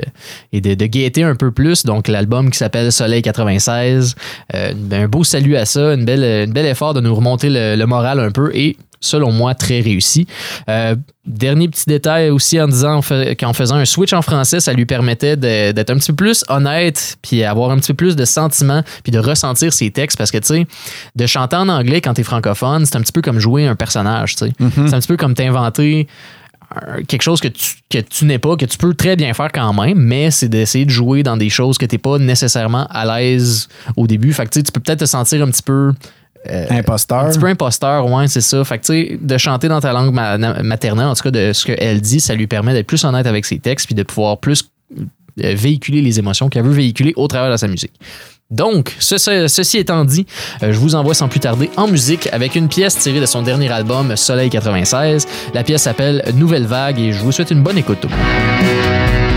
et 0.53 0.61
de, 0.61 0.73
de 0.73 0.85
gaieté 0.85 1.23
un 1.23 1.35
peu 1.35 1.51
plus. 1.51 1.83
Donc 1.83 2.07
l'album 2.07 2.49
qui 2.49 2.57
s'appelle 2.57 2.91
Soleil 2.91 3.21
96, 3.21 4.15
euh, 4.55 4.73
ben, 4.75 5.03
un 5.03 5.07
beau 5.07 5.23
salut 5.25 5.57
à 5.57 5.65
ça, 5.65 5.93
une 5.93 6.05
belle, 6.05 6.65
effort 6.65 6.93
de 6.93 7.01
nous 7.01 7.13
remonter 7.13 7.49
le, 7.49 7.75
le 7.75 7.85
moral 7.85 8.19
un 8.19 8.31
peu 8.31 8.55
et 8.55 8.77
selon 9.01 9.31
moi 9.31 9.55
très 9.55 9.81
réussi. 9.81 10.27
Euh, 10.69 10.95
dernier 11.25 11.67
petit 11.67 11.85
détail 11.87 12.29
aussi 12.29 12.59
en 12.61 12.67
disant 12.67 13.01
qu'en 13.39 13.53
faisant 13.53 13.75
un 13.75 13.85
switch 13.85 14.13
en 14.13 14.21
français, 14.21 14.59
ça 14.59 14.73
lui 14.73 14.85
permettait 14.85 15.35
d'être 15.35 15.89
un 15.89 15.97
petit 15.97 16.11
peu 16.11 16.15
plus 16.15 16.45
honnête, 16.47 17.17
puis 17.21 17.43
avoir 17.43 17.71
un 17.71 17.77
petit 17.77 17.91
peu 17.93 17.97
plus 17.97 18.15
de 18.15 18.25
sentiments, 18.25 18.83
puis 19.03 19.11
de 19.11 19.19
ressentir 19.19 19.73
ses 19.73 19.91
textes 19.91 20.17
parce 20.17 20.31
que 20.31 20.37
tu 20.37 20.47
sais, 20.47 20.67
de 21.15 21.25
chanter 21.25 21.57
en 21.57 21.67
anglais 21.67 22.01
quand 22.01 22.13
t'es 22.13 22.23
francophone, 22.23 22.85
c'est 22.85 22.95
un 22.95 23.01
petit 23.01 23.11
peu 23.11 23.21
comme 23.21 23.39
jouer 23.39 23.67
un 23.67 23.75
personnage, 23.75 24.35
tu 24.35 24.45
sais. 24.45 24.53
C'est 24.59 24.93
un 24.93 24.99
petit 24.99 25.07
peu 25.07 25.17
comme 25.17 25.33
t'inventer 25.33 26.07
quelque 27.07 27.21
chose 27.21 27.41
que 27.41 27.47
tu, 27.47 27.75
que 27.89 27.97
tu 27.97 28.25
n'es 28.25 28.39
pas, 28.39 28.55
que 28.55 28.65
tu 28.65 28.77
peux 28.77 28.93
très 28.93 29.15
bien 29.15 29.33
faire 29.33 29.51
quand 29.51 29.73
même, 29.73 29.97
mais 29.97 30.31
c'est 30.31 30.47
d'essayer 30.47 30.85
de 30.85 30.89
jouer 30.89 31.23
dans 31.23 31.37
des 31.37 31.49
choses 31.49 31.77
que 31.77 31.85
tu 31.85 31.95
n'es 31.95 31.99
pas 31.99 32.17
nécessairement 32.17 32.87
à 32.89 33.05
l'aise 33.05 33.67
au 33.97 34.07
début. 34.07 34.31
Fait 34.33 34.45
que 34.45 34.51
tu 34.51 34.59
sais, 34.59 34.63
tu 34.63 34.71
peux 34.71 34.79
peut-être 34.79 34.99
te 34.99 35.05
sentir 35.05 35.43
un 35.43 35.51
petit 35.51 35.63
peu. 35.63 35.93
Euh, 36.49 36.65
Imposteur. 36.71 37.19
Un 37.25 37.29
petit 37.29 37.39
peu 37.39 37.47
imposteur, 37.47 38.05
ouais, 38.11 38.27
c'est 38.27 38.41
ça. 38.41 38.63
Fait 38.63 38.77
que 38.79 38.85
tu 38.85 38.93
sais, 38.93 39.17
de 39.21 39.37
chanter 39.37 39.67
dans 39.67 39.79
ta 39.79 39.93
langue 39.93 40.13
ma- 40.13 40.37
maternelle, 40.63 41.05
en 41.07 41.13
tout 41.13 41.23
cas 41.23 41.31
de 41.31 41.53
ce 41.53 41.65
qu'elle 41.65 42.01
dit, 42.01 42.19
ça 42.19 42.33
lui 42.33 42.47
permet 42.47 42.73
d'être 42.73 42.87
plus 42.87 43.03
honnête 43.03 43.27
avec 43.27 43.45
ses 43.45 43.59
textes 43.59 43.85
puis 43.85 43.95
de 43.95 44.03
pouvoir 44.03 44.37
plus 44.39 44.63
euh, 44.99 45.53
véhiculer 45.55 46.01
les 46.01 46.19
émotions 46.19 46.49
qu'elle 46.49 46.63
veut 46.63 46.71
véhiculer 46.73 47.13
au 47.15 47.27
travers 47.27 47.51
de 47.51 47.57
sa 47.57 47.67
musique. 47.67 47.93
Donc, 48.49 48.93
ce- 48.99 49.17
ce- 49.17 49.47
ceci 49.47 49.77
étant 49.77 50.03
dit, 50.03 50.25
euh, 50.61 50.73
je 50.73 50.77
vous 50.77 50.95
envoie 50.95 51.13
sans 51.13 51.29
plus 51.29 51.39
tarder 51.39 51.69
en 51.77 51.87
musique 51.87 52.27
avec 52.33 52.55
une 52.55 52.67
pièce 52.67 52.97
tirée 52.97 53.21
de 53.21 53.25
son 53.25 53.43
dernier 53.43 53.69
album 53.71 54.15
Soleil 54.17 54.49
96. 54.49 55.25
La 55.53 55.63
pièce 55.63 55.83
s'appelle 55.83 56.23
Nouvelle 56.35 56.65
Vague 56.65 56.99
et 56.99 57.13
je 57.13 57.19
vous 57.19 57.31
souhaite 57.31 57.51
une 57.51 57.61
bonne 57.63 57.77
écoute. 57.77 57.99
tout 58.01 58.09
le 58.09 58.15
monde. 58.15 59.30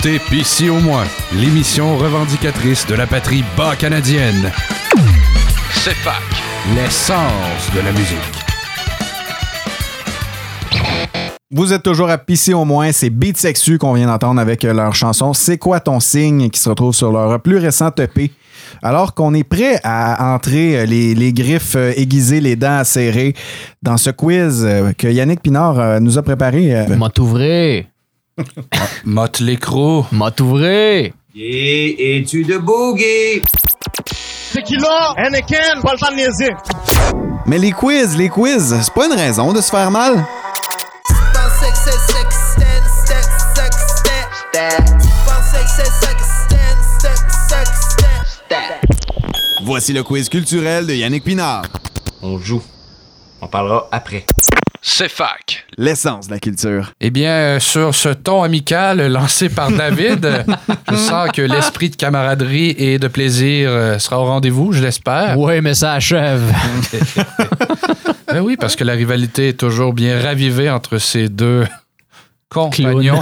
écoutez 0.03 0.19
PC 0.29 0.69
au 0.69 0.79
moins, 0.79 1.03
l'émission 1.33 1.95
revendicatrice 1.97 2.87
de 2.87 2.95
la 2.95 3.05
patrie 3.05 3.43
bas 3.55 3.75
canadienne. 3.75 4.51
C'est 5.73 5.93
fac, 5.93 6.15
l'essence 6.75 7.71
de 7.75 7.81
la 7.81 7.91
musique. 7.91 8.17
Vous 11.51 11.71
êtes 11.73 11.83
toujours 11.83 12.09
à 12.09 12.17
pisser 12.17 12.53
au 12.53 12.65
moins, 12.65 12.91
c'est 12.91 13.11
Beat 13.11 13.37
Sexu 13.37 13.77
qu'on 13.77 13.93
vient 13.93 14.07
d'entendre 14.07 14.41
avec 14.41 14.65
euh, 14.65 14.73
leur 14.73 14.95
chanson 14.95 15.33
C'est 15.33 15.57
quoi 15.57 15.79
ton 15.79 15.99
signe 15.99 16.49
qui 16.49 16.59
se 16.59 16.69
retrouve 16.69 16.95
sur 16.95 17.11
leur 17.11 17.39
plus 17.39 17.57
récent 17.57 17.91
EP. 17.99 18.31
Alors 18.81 19.13
qu'on 19.13 19.33
est 19.33 19.43
prêt 19.43 19.79
à 19.83 20.33
entrer 20.33 20.79
euh, 20.79 20.85
les, 20.85 21.13
les 21.13 21.33
griffes 21.33 21.75
euh, 21.75 21.93
aiguisées, 21.95 22.41
les 22.41 22.55
dents 22.55 22.77
acérées 22.77 23.35
dans 23.83 23.97
ce 23.97 24.09
quiz 24.09 24.67
que 24.97 25.07
Yannick 25.07 25.41
Pinard 25.41 26.01
nous 26.01 26.17
a 26.17 26.23
préparé. 26.23 26.87
M'a 26.97 27.09
ouvré. 27.19 27.90
Motte 29.05 29.39
l'écrou. 29.39 30.05
M'a 30.11 30.31
ouvré. 30.39 31.13
Et 31.35 32.17
es-tu 32.17 32.43
de 32.43 32.57
boogie? 32.57 33.41
Tequila, 34.53 35.13
Anakin, 35.17 35.81
pas 35.81 35.93
le 35.93 35.97
temps 35.97 36.11
de 36.11 36.15
niaiser. 36.17 36.49
Mais 37.45 37.57
les 37.57 37.71
quiz, 37.71 38.17
les 38.17 38.29
quiz, 38.29 38.75
c'est 38.81 38.93
pas 38.93 39.07
une 39.07 39.13
raison 39.13 39.53
de 39.53 39.61
se 39.61 39.69
faire 39.69 39.89
mal. 39.91 40.25
Voici 49.63 49.93
le 49.93 50.03
quiz 50.03 50.27
culturel 50.27 50.85
de 50.85 50.93
Yannick 50.93 51.23
Pinard. 51.23 51.63
On 52.21 52.37
joue. 52.37 52.61
On 53.41 53.47
parlera 53.47 53.87
après. 53.91 54.25
C'est 54.83 55.09
fac. 55.09 55.63
L'essence 55.77 56.27
de 56.27 56.33
la 56.33 56.39
culture. 56.39 56.91
Eh 56.99 57.11
bien, 57.11 57.29
euh, 57.29 57.59
sur 57.59 57.93
ce 57.93 58.09
ton 58.09 58.41
amical 58.41 59.11
lancé 59.11 59.47
par 59.47 59.71
David, 59.71 60.25
euh, 60.25 60.43
je 60.91 60.95
sens 60.95 61.29
que 61.31 61.43
l'esprit 61.43 61.91
de 61.91 61.95
camaraderie 61.95 62.73
et 62.75 62.97
de 62.97 63.07
plaisir 63.07 63.69
euh, 63.69 63.99
sera 63.99 64.19
au 64.19 64.25
rendez-vous, 64.25 64.71
je 64.71 64.81
l'espère. 64.81 65.37
Ouais, 65.37 65.61
mais 65.61 65.75
ça 65.75 65.93
achève. 65.93 66.41
Ben 68.27 68.39
oui, 68.39 68.55
parce 68.55 68.77
que 68.77 68.85
la 68.85 68.93
rivalité 68.93 69.49
est 69.49 69.59
toujours 69.59 69.91
bien 69.91 70.21
ravivée 70.21 70.69
entre 70.69 70.99
ces 70.99 71.27
deux 71.27 71.67
compagnons. 72.49 73.19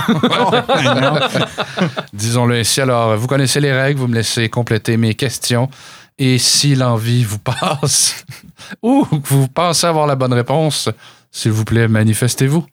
Disons-le 2.13 2.59
ainsi. 2.59 2.79
Alors, 2.79 3.17
vous 3.17 3.25
connaissez 3.25 3.59
les 3.59 3.73
règles, 3.73 3.99
vous 3.99 4.07
me 4.07 4.13
laissez 4.13 4.49
compléter 4.49 4.97
mes 4.97 5.15
questions. 5.15 5.67
Et 6.19 6.37
si 6.37 6.75
l'envie 6.75 7.23
vous 7.23 7.39
passe 7.39 8.23
ou 8.83 9.03
que 9.05 9.29
vous 9.29 9.47
pensez 9.47 9.87
avoir 9.87 10.05
la 10.05 10.15
bonne 10.15 10.33
réponse, 10.33 10.89
s'il 11.31 11.51
vous 11.51 11.65
plaît, 11.65 11.87
manifestez-vous. 11.87 12.65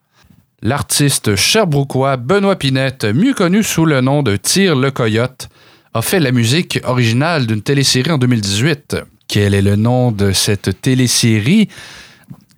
L'artiste 0.63 1.37
sherbrookois 1.37 2.17
Benoît 2.17 2.57
Pinette, 2.57 3.05
mieux 3.05 3.35
connu 3.35 3.63
sous 3.63 3.85
le 3.85 4.01
nom 4.01 4.23
de 4.23 4.37
Tire 4.37 4.75
le 4.75 4.91
Coyote, 4.91 5.49
a 5.95 6.03
fait 6.03 6.21
la 6.21 6.33
musique 6.33 6.81
originale 6.85 7.47
d'une 7.47 7.63
télésérie 7.63 8.11
en 8.11 8.19
2018. 8.19 8.97
Quel 9.29 9.55
est 9.55 9.63
le 9.63 9.77
nom 9.77 10.13
de 10.13 10.33
cette 10.33 10.81
télésérie 10.81 11.69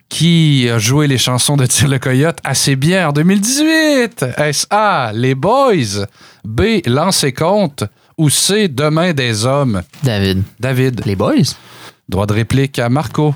qui 0.09 0.69
a 0.71 0.79
joué 0.79 1.07
les 1.07 1.19
chansons 1.19 1.57
de 1.57 1.67
Tire 1.67 1.89
le 1.89 1.99
Coyote 1.99 2.39
assez 2.45 2.77
bien 2.77 3.09
en 3.09 3.13
2018? 3.13 4.25
Est-ce 4.39 4.67
A, 4.71 5.13
Les 5.15 5.35
Boys, 5.35 6.07
B, 6.45 6.81
Lancer 6.87 7.33
compte 7.33 7.85
ou 8.17 8.31
C, 8.31 8.69
Demain 8.69 9.13
des 9.13 9.45
hommes? 9.45 9.83
David. 10.03 10.43
David. 10.61 11.03
Les 11.05 11.17
Boys? 11.17 11.55
Droit 12.09 12.27
de 12.27 12.33
réplique 12.35 12.79
à 12.79 12.89
Marco. 12.89 13.35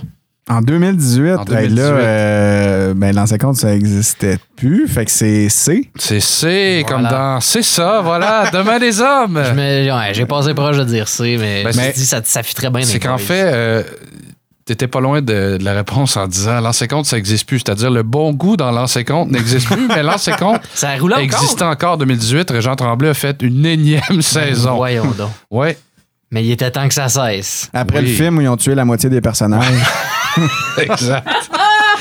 En 0.50 0.60
2018, 0.60 1.32
En 1.34 1.44
ben 1.44 1.44
2018. 1.44 1.76
là, 1.76 1.82
euh, 1.84 2.94
ben, 2.94 3.14
l'ancien 3.14 3.38
compte, 3.38 3.56
ça 3.56 3.74
existait 3.74 4.38
plus. 4.56 4.88
Fait 4.88 5.04
que 5.04 5.10
c'est 5.10 5.48
C. 5.48 5.88
C'est 5.96 6.18
C, 6.20 6.84
comme 6.88 7.02
dans 7.04 7.40
C'est 7.40 7.62
ça, 7.62 8.00
voilà, 8.02 8.50
Demain 8.52 8.78
des 8.80 9.00
hommes. 9.00 9.40
Je 9.44 9.52
me- 9.52 9.92
ouais, 9.96 10.14
J'ai 10.14 10.26
passé 10.26 10.52
proche 10.52 10.78
de 10.78 10.84
dire 10.84 11.06
C, 11.06 11.36
mais 11.38 11.62
Ben, 11.62 11.72
je 11.72 11.78
me 11.78 11.82
c'est- 11.84 11.92
dis 11.92 12.04
ça, 12.06 12.20
ça 12.24 12.42
fit 12.42 12.54
très 12.56 12.70
bien. 12.70 12.82
C'est 12.82 12.98
qu'en 12.98 13.18
fait, 13.18 13.44
euh, 13.54 13.82
t'étais 14.64 14.88
pas 14.88 15.00
loin 15.00 15.22
de, 15.22 15.58
de 15.58 15.64
la 15.64 15.74
réponse 15.74 16.16
en 16.16 16.26
disant 16.26 16.60
l'ancien 16.60 16.88
compte, 16.88 17.06
ça 17.06 17.16
n'existe 17.16 17.46
plus. 17.46 17.60
C'est-à-dire 17.60 17.90
le 17.92 18.02
bon 18.02 18.32
goût 18.32 18.56
dans 18.56 18.72
l'ancien 18.72 19.04
compte 19.04 19.30
n'existe 19.30 19.68
plus, 19.68 19.86
mais 19.86 20.02
l'ancien 20.02 20.34
compte 20.36 20.60
Ça 20.74 20.96
roule 20.98 21.12
encore. 21.12 21.22
existait 21.24 21.62
encore 21.64 21.92
en 21.92 21.96
2018. 21.98 22.50
Régent 22.50 22.74
Tremblay 22.74 23.10
a 23.10 23.14
fait 23.14 23.40
une 23.42 23.64
énième 23.64 24.20
saison. 24.20 24.74
Voyons 24.74 25.04
donc. 25.16 25.30
Ouais, 25.52 25.78
Mais 26.32 26.44
il 26.44 26.50
était 26.50 26.70
temps 26.70 26.88
que 26.88 26.94
ça 26.94 27.08
cesse. 27.08 27.68
Après 27.72 28.00
Oui. 28.00 28.06
le 28.08 28.12
film 28.14 28.38
où 28.38 28.40
ils 28.40 28.48
ont 28.48 28.56
tué 28.56 28.74
la 28.74 28.84
moitié 28.84 29.08
des 29.08 29.20
personnages. 29.20 29.64
exact. 30.78 31.28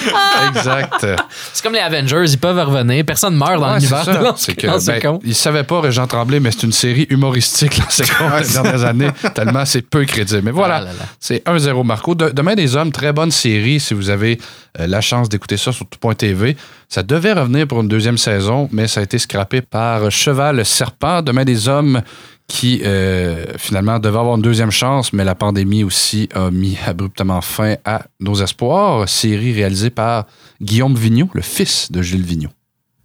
exact. 0.55 1.05
C'est 1.53 1.61
comme 1.63 1.73
les 1.73 1.79
Avengers, 1.79 2.23
ils 2.27 2.37
peuvent 2.39 2.57
revenir. 2.57 3.03
Personne 3.05 3.35
meurt 3.35 3.59
dans 3.59 3.67
Ouais, 3.73 3.79
l'univers 3.79 4.33
c'est 4.37 4.55
que, 4.55 4.85
ben, 4.87 4.99
compte. 5.01 5.21
il 5.25 5.35
savait 5.35 5.63
pas, 5.63 5.81
Régent 5.81 6.07
Tremblay, 6.07 6.39
mais 6.39 6.51
c'est 6.51 6.63
une 6.63 6.71
série 6.71 7.05
humoristique, 7.09 7.79
Ouais, 7.99 8.39
des 8.39 8.45
c'est 8.45 8.53
dernières 8.61 8.85
années, 8.85 9.09
tellement 9.35 9.65
c'est 9.65 9.81
peu 9.81 10.05
crédible. 10.05 10.41
Mais 10.45 10.51
voilà, 10.51 10.75
Ah 10.77 10.81
là 10.81 10.93
là. 10.97 11.05
c'est 11.19 11.43
1-0 11.45 11.83
Marco. 11.83 12.15
De- 12.15 12.29
Demain 12.31 12.55
des 12.55 12.75
hommes, 12.75 12.91
très 12.91 13.11
bonne 13.13 13.31
série 13.31 13.79
si 13.79 13.93
vous 13.93 14.09
avez 14.09 14.39
euh, 14.79 14.87
la 14.87 15.01
chance 15.01 15.27
d'écouter 15.29 15.57
ça 15.57 15.71
sur 15.71 15.85
tout.tv. 15.87 16.55
Ça 16.89 17.03
devait 17.03 17.33
revenir 17.33 17.67
pour 17.67 17.81
une 17.81 17.87
deuxième 17.87 18.17
saison, 18.17 18.69
mais 18.71 18.87
ça 18.87 19.01
a 19.01 19.03
été 19.03 19.19
scrappé 19.19 19.61
par 19.61 20.09
Cheval 20.09 20.65
Serpent. 20.65 21.21
Demain 21.21 21.43
des 21.45 21.67
hommes 21.67 22.01
qui 22.47 22.81
euh, 22.83 23.45
finalement 23.57 23.99
devait 23.99 24.19
avoir 24.19 24.35
une 24.35 24.41
deuxième 24.41 24.71
chance, 24.71 25.13
mais 25.13 25.23
la 25.23 25.35
pandémie 25.35 25.83
aussi 25.83 26.27
a 26.33 26.51
mis 26.51 26.77
abruptement 26.85 27.41
fin 27.41 27.75
à 27.85 28.03
nos 28.19 28.35
espoirs. 28.35 29.07
Série 29.07 29.53
réalisée 29.53 29.89
par 29.89 30.25
Guillaume 30.61 30.95
Vigneault, 30.95 31.29
le 31.33 31.41
fils 31.41 31.91
de 31.91 32.01
Gilles 32.01 32.23
Vigneault. 32.23 32.51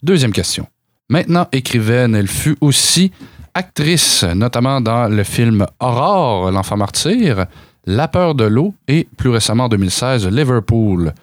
Deuxième 0.03 0.32
question. 0.32 0.66
Maintenant 1.09 1.47
écrivaine, 1.53 2.14
elle 2.14 2.28
fut 2.28 2.57
aussi 2.61 3.12
actrice, 3.55 4.24
notamment 4.24 4.80
dans 4.80 5.09
le 5.09 5.22
film 5.24 5.66
Aurore, 5.80 6.51
l'enfant 6.51 6.76
martyr, 6.76 7.47
La 7.87 8.09
peur 8.09 8.34
de 8.34 8.45
l'eau 8.45 8.74
et 8.89 9.07
plus 9.16 9.30
récemment 9.30 9.64
en 9.64 9.68
2016, 9.68 10.26
Liverpool. 10.26 11.14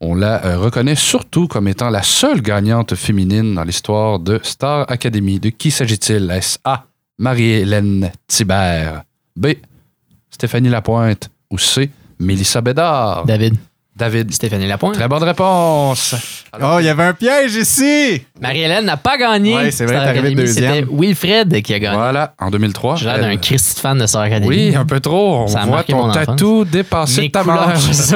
On 0.00 0.14
la 0.14 0.44
euh, 0.44 0.58
reconnaît 0.58 0.96
surtout 0.96 1.46
comme 1.46 1.68
étant 1.68 1.88
la 1.88 2.02
seule 2.02 2.42
gagnante 2.42 2.94
féminine 2.94 3.54
dans 3.54 3.62
l'histoire 3.62 4.18
de 4.18 4.40
Star 4.42 4.90
Academy. 4.90 5.40
De 5.40 5.48
qui 5.48 5.70
s'agit-il? 5.70 6.30
Est-ce 6.30 6.58
A. 6.64 6.86
Marie-Hélène 7.18 8.12
Thibert? 8.28 9.02
B. 9.36 9.48
Stéphanie 10.30 10.68
Lapointe? 10.68 11.30
Ou 11.50 11.58
C. 11.58 11.90
Mélissa 12.18 12.60
Bédard? 12.60 13.24
David. 13.26 13.54
David. 13.96 14.30
Stéphanie 14.32 14.66
Lapointe. 14.66 14.94
Très 14.94 15.08
bonne 15.08 15.22
réponse. 15.22 16.14
oh, 16.62 16.76
il 16.80 16.84
y 16.84 16.88
avait 16.90 17.04
un 17.04 17.14
piège 17.14 17.54
ici! 17.54 18.22
Marie-Hélène 18.38 18.84
n'a 18.84 18.98
pas 18.98 19.16
gagné. 19.16 19.54
Ouais, 19.54 19.70
c'est 19.70 19.86
vrai, 19.86 19.94
t'es 19.94 20.00
arrivé 20.00 20.18
Academy, 20.18 20.34
deuxième. 20.34 20.74
C'était 20.74 20.86
Wilfred 20.92 21.62
qui 21.62 21.72
a 21.72 21.78
gagné. 21.78 21.96
Voilà, 21.96 22.34
en 22.38 22.50
2003. 22.50 22.96
J'ai 22.96 23.06
l'air 23.06 23.20
d'un 23.20 23.36
Christ 23.38 23.78
fan 23.78 23.96
de 23.96 24.06
Star 24.06 24.22
Academy. 24.22 24.48
Oui, 24.48 24.76
un 24.76 24.84
peu 24.84 25.00
trop. 25.00 25.44
On 25.44 25.46
Ça 25.46 25.62
a 25.62 25.66
voit 25.66 25.82
ton 25.84 25.96
mon 25.96 26.10
enfance. 26.10 26.26
tatou 26.26 26.64
dépasser 26.66 27.22
Mes 27.22 27.30
ta 27.30 27.42
couleurs, 27.42 27.72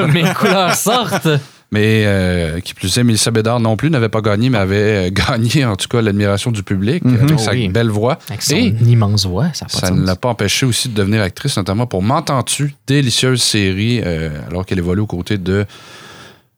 mes 0.13 0.33
couleurs 0.33 0.75
sortent. 0.75 1.29
Mais 1.73 2.03
euh, 2.05 2.59
qui 2.59 2.73
plus 2.73 2.97
est, 2.97 3.03
Mélissa 3.03 3.31
Bédard 3.31 3.61
non 3.61 3.77
plus 3.77 3.89
n'avait 3.89 4.09
pas 4.09 4.19
gagné, 4.21 4.49
mais 4.49 4.57
avait 4.57 5.07
euh, 5.07 5.09
gagné 5.13 5.63
en 5.63 5.77
tout 5.77 5.87
cas 5.87 6.01
l'admiration 6.01 6.51
du 6.51 6.63
public 6.63 7.03
Mhm. 7.05 7.15
avec 7.23 7.31
Oh 7.33 7.37
sa 7.37 7.51
oui. 7.51 7.69
belle 7.69 7.89
voix. 7.89 8.19
Avec 8.29 8.41
son 8.41 8.55
Et 8.57 8.75
immense 8.85 9.25
voix, 9.25 9.47
ça 9.53 9.65
pas 9.67 9.71
ça 9.77 9.91
ne 9.91 10.05
l'a 10.05 10.15
pas 10.17 10.27
empêché 10.29 10.65
aussi 10.65 10.89
de 10.89 10.93
devenir 10.95 11.21
actrice, 11.21 11.55
notamment 11.55 11.87
pour 11.87 12.03
M'entends-tu, 12.03 12.75
délicieuse 12.87 13.41
série, 13.41 14.01
euh, 14.03 14.29
alors 14.47 14.65
qu'elle 14.65 14.79
évolue 14.79 15.01
aux 15.01 15.07
côtés 15.07 15.37
de 15.37 15.65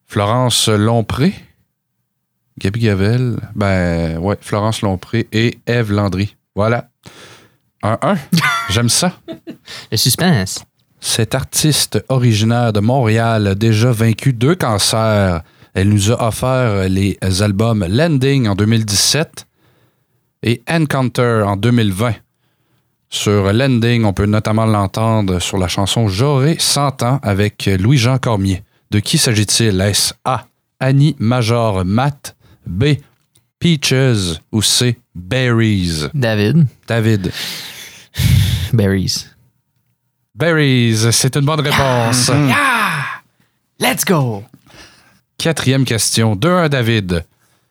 Florence 0.07 0.67
Lompré, 0.67 1.33
Gabi 2.59 2.79
Gavel, 2.81 3.35
ben 3.55 4.17
ouais, 4.17 4.37
Florence 4.41 4.81
Lompré 4.81 5.27
et 5.31 5.59
Ève 5.67 5.91
Landry. 5.91 6.35
Voilà. 6.55 6.89
1-1. 7.83 8.17
J'aime 8.69 8.89
ça. 8.89 9.11
Le 9.91 9.97
suspense. 9.97 10.63
Cette 11.05 11.35
artiste 11.35 12.03
originaire 12.07 12.71
de 12.71 12.79
Montréal 12.79 13.47
a 13.47 13.55
déjà 13.55 13.91
vaincu 13.91 14.31
deux 14.31 14.55
cancers. 14.55 15.43
Elle 15.73 15.89
nous 15.89 16.11
a 16.11 16.27
offert 16.27 16.87
les 16.87 17.17
albums 17.41 17.85
Landing 17.87 18.47
en 18.47 18.55
2017 18.55 19.45
et 20.43 20.63
Encounter 20.67 21.43
en 21.45 21.57
2020. 21.57 22.13
Sur 23.09 23.51
Landing, 23.51 24.05
on 24.05 24.13
peut 24.13 24.25
notamment 24.25 24.65
l'entendre 24.65 25.39
sur 25.39 25.57
la 25.57 25.67
chanson 25.67 26.07
J'aurai 26.07 26.55
100 26.57 27.03
ans 27.03 27.19
avec 27.21 27.65
Louis-Jean 27.65 28.17
Cormier. 28.17 28.63
De 28.89 28.99
qui 28.99 29.17
s'agit-il? 29.17 29.81
Est-ce 29.81 30.13
A. 30.23 30.45
Annie 30.79 31.17
Major 31.19 31.83
Matt, 31.83 32.35
B. 32.65 32.95
Peaches 33.59 34.39
ou 34.53 34.61
C. 34.61 34.97
Berries? 35.13 36.07
David. 36.13 36.65
David. 36.87 37.31
Berries. 38.73 39.32
Berries, 40.35 41.11
c'est 41.11 41.35
une 41.35 41.45
bonne 41.45 41.59
réponse. 41.59 42.31
Let's 43.79 44.03
go! 44.03 44.43
Quatrième 45.37 45.85
question. 45.85 46.35
2-1 46.35 46.69
David. 46.69 47.23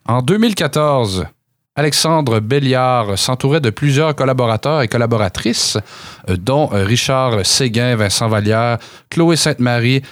En 0.07 0.23
2014, 0.23 1.27
Alexandre 1.75 2.39
Béliard 2.39 3.19
s'entourait 3.19 3.61
de 3.61 3.71
plusieurs 3.71 4.15
collaborateurs 4.15 4.83
et 4.83 4.87
collaboratrices, 4.87 5.77
euh, 6.29 6.37
dont 6.37 6.71
euh, 6.73 6.85
Richard 6.85 7.45
Séguin, 7.45 7.97
Vincent 7.97 8.29
Vallière, 8.29 8.79
Chloé 9.11 9.35
Sainte-Marie, 9.35 10.03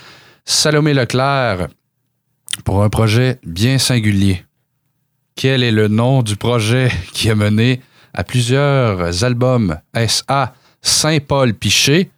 Salomé 0.44 0.92
Leclerc, 0.92 1.68
pour 2.64 2.82
un 2.82 2.88
projet 2.88 3.38
bien 3.46 3.78
singulier. 3.78 4.44
Quel 5.36 5.62
est 5.62 5.70
le 5.70 5.86
nom 5.86 6.22
du 6.22 6.34
projet 6.34 6.90
qui 7.12 7.30
a 7.30 7.36
mené 7.36 7.80
à 8.12 8.24
plusieurs 8.24 9.22
albums? 9.22 9.78
Est-ce 9.94 10.24
A. 10.26 10.54
Saint-Paul 10.82 11.54
Piché, 11.54 12.10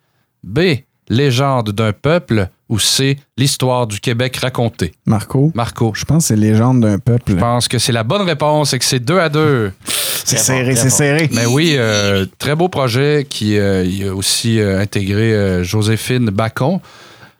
B. 0.44 0.60
Légende 1.08 1.72
d'un 1.72 1.92
peuple 1.92 2.48
ou 2.68 2.78
C. 2.78 3.18
L'histoire 3.36 3.86
du 3.86 4.00
Québec 4.00 4.36
racontée? 4.36 4.92
Marco. 5.04 5.52
Marco. 5.54 5.92
Je 5.94 6.04
pense 6.04 6.24
que 6.24 6.28
c'est 6.28 6.40
Légende 6.40 6.80
d'un 6.80 6.98
peuple. 6.98 7.32
Je 7.32 7.36
pense 7.36 7.68
que 7.68 7.78
c'est 7.78 7.92
la 7.92 8.04
bonne 8.04 8.22
réponse 8.22 8.72
et 8.72 8.78
que 8.78 8.84
c'est 8.84 9.00
2 9.00 9.18
à 9.18 9.28
2. 9.28 9.72
C'est 10.24 10.38
serré, 10.38 10.76
c'est 10.76 10.90
serré. 10.90 11.28
Mais 11.32 11.46
oui, 11.46 11.74
euh, 11.76 12.26
très 12.38 12.54
beau 12.54 12.68
projet 12.68 13.26
qui 13.28 13.58
euh, 13.58 14.10
a 14.10 14.14
aussi 14.14 14.60
euh, 14.60 14.80
intégré 14.80 15.62
Joséphine 15.64 16.30
Bacon 16.30 16.80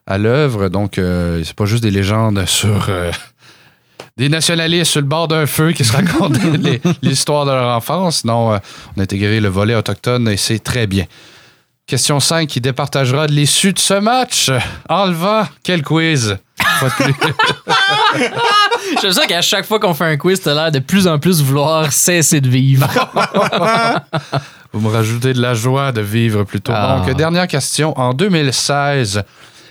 à 0.07 0.18
l'œuvre. 0.18 0.68
Donc, 0.68 0.94
c'est 0.96 1.55
pas 1.55 1.64
juste 1.64 1.82
des 1.82 1.90
légendes 1.90 2.44
sur 2.46 2.90
des 4.16 4.28
nationalistes 4.28 4.90
sur 4.90 5.00
le 5.00 5.07
bord 5.07 5.28
d'un 5.28 5.46
feu 5.46 5.72
qui 5.72 5.84
se 5.84 5.92
racontent 5.92 6.38
l'histoire 7.03 7.46
de 7.46 7.53
leur 7.53 7.74
enfance. 7.76 8.24
Non, 8.24 8.59
on 8.96 9.00
a 9.00 9.03
intégré 9.03 9.40
le 9.40 9.48
volet 9.48 9.74
autochtone 9.74 10.28
et 10.28 10.36
c'est 10.36 10.59
très 10.59 10.86
bien. 10.86 11.07
Question 11.87 12.20
5 12.20 12.49
qui 12.49 12.61
départagera 12.61 13.26
de 13.26 13.33
l'issue 13.33 13.72
de 13.72 13.78
ce 13.78 13.95
match. 13.95 14.51
Enlevant, 14.89 15.47
quel 15.62 15.83
quiz? 15.83 16.39
J'aime 19.03 19.12
ça 19.12 19.26
qu'à 19.26 19.43
chaque 19.43 19.66
fois 19.66 19.78
qu'on 19.78 19.95
fait 19.95 20.05
un 20.05 20.16
quiz, 20.16 20.41
t'as 20.41 20.55
l'air 20.55 20.70
de 20.70 20.78
plus 20.78 21.07
en 21.07 21.18
plus 21.18 21.43
vouloir 21.43 21.93
cesser 21.93 22.41
de 22.41 22.49
vivre. 22.49 22.87
Vous 24.72 24.80
me 24.80 24.89
rajoutez 24.89 25.35
de 25.35 25.41
la 25.43 25.55
joie 25.55 25.93
de 25.93 26.01
vivre 26.01 26.45
plutôt. 26.45 26.72
Ah. 26.74 27.03
Donc, 27.05 27.14
dernière 27.16 27.47
question. 27.47 27.99
En 27.99 28.14
2016, 28.14 29.22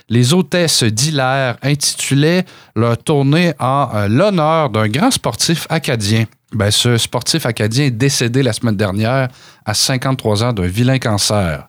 les 0.08 0.32
hôtesses 0.34 0.84
d'Hilaire 0.84 1.56
intitulaient 1.62 2.44
leur 2.76 2.98
tournée 2.98 3.54
en 3.58 3.88
euh, 3.94 4.08
l'honneur 4.08 4.70
d'un 4.70 4.88
grand 4.88 5.10
sportif 5.10 5.66
acadien. 5.70 6.26
Ben, 6.52 6.70
ce 6.70 6.98
sportif 6.98 7.46
acadien 7.46 7.86
est 7.86 7.90
décédé 7.90 8.42
la 8.42 8.52
semaine 8.52 8.76
dernière 8.76 9.28
à 9.64 9.74
53 9.74 10.44
ans 10.44 10.52
d'un 10.52 10.66
vilain 10.66 10.98
cancer. 10.98 11.68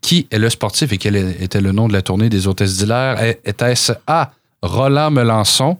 Qui 0.00 0.28
est 0.30 0.38
le 0.38 0.50
sportif 0.50 0.92
et 0.92 0.98
quel 0.98 1.16
était 1.16 1.60
le 1.60 1.72
nom 1.72 1.88
de 1.88 1.92
la 1.92 2.02
tournée 2.02 2.28
des 2.28 2.46
hôtesses 2.46 2.76
d'Hilaire? 2.78 3.20
Était-ce 3.44 3.92
A. 4.06 4.30
Roland 4.62 5.10
Melançon, 5.10 5.78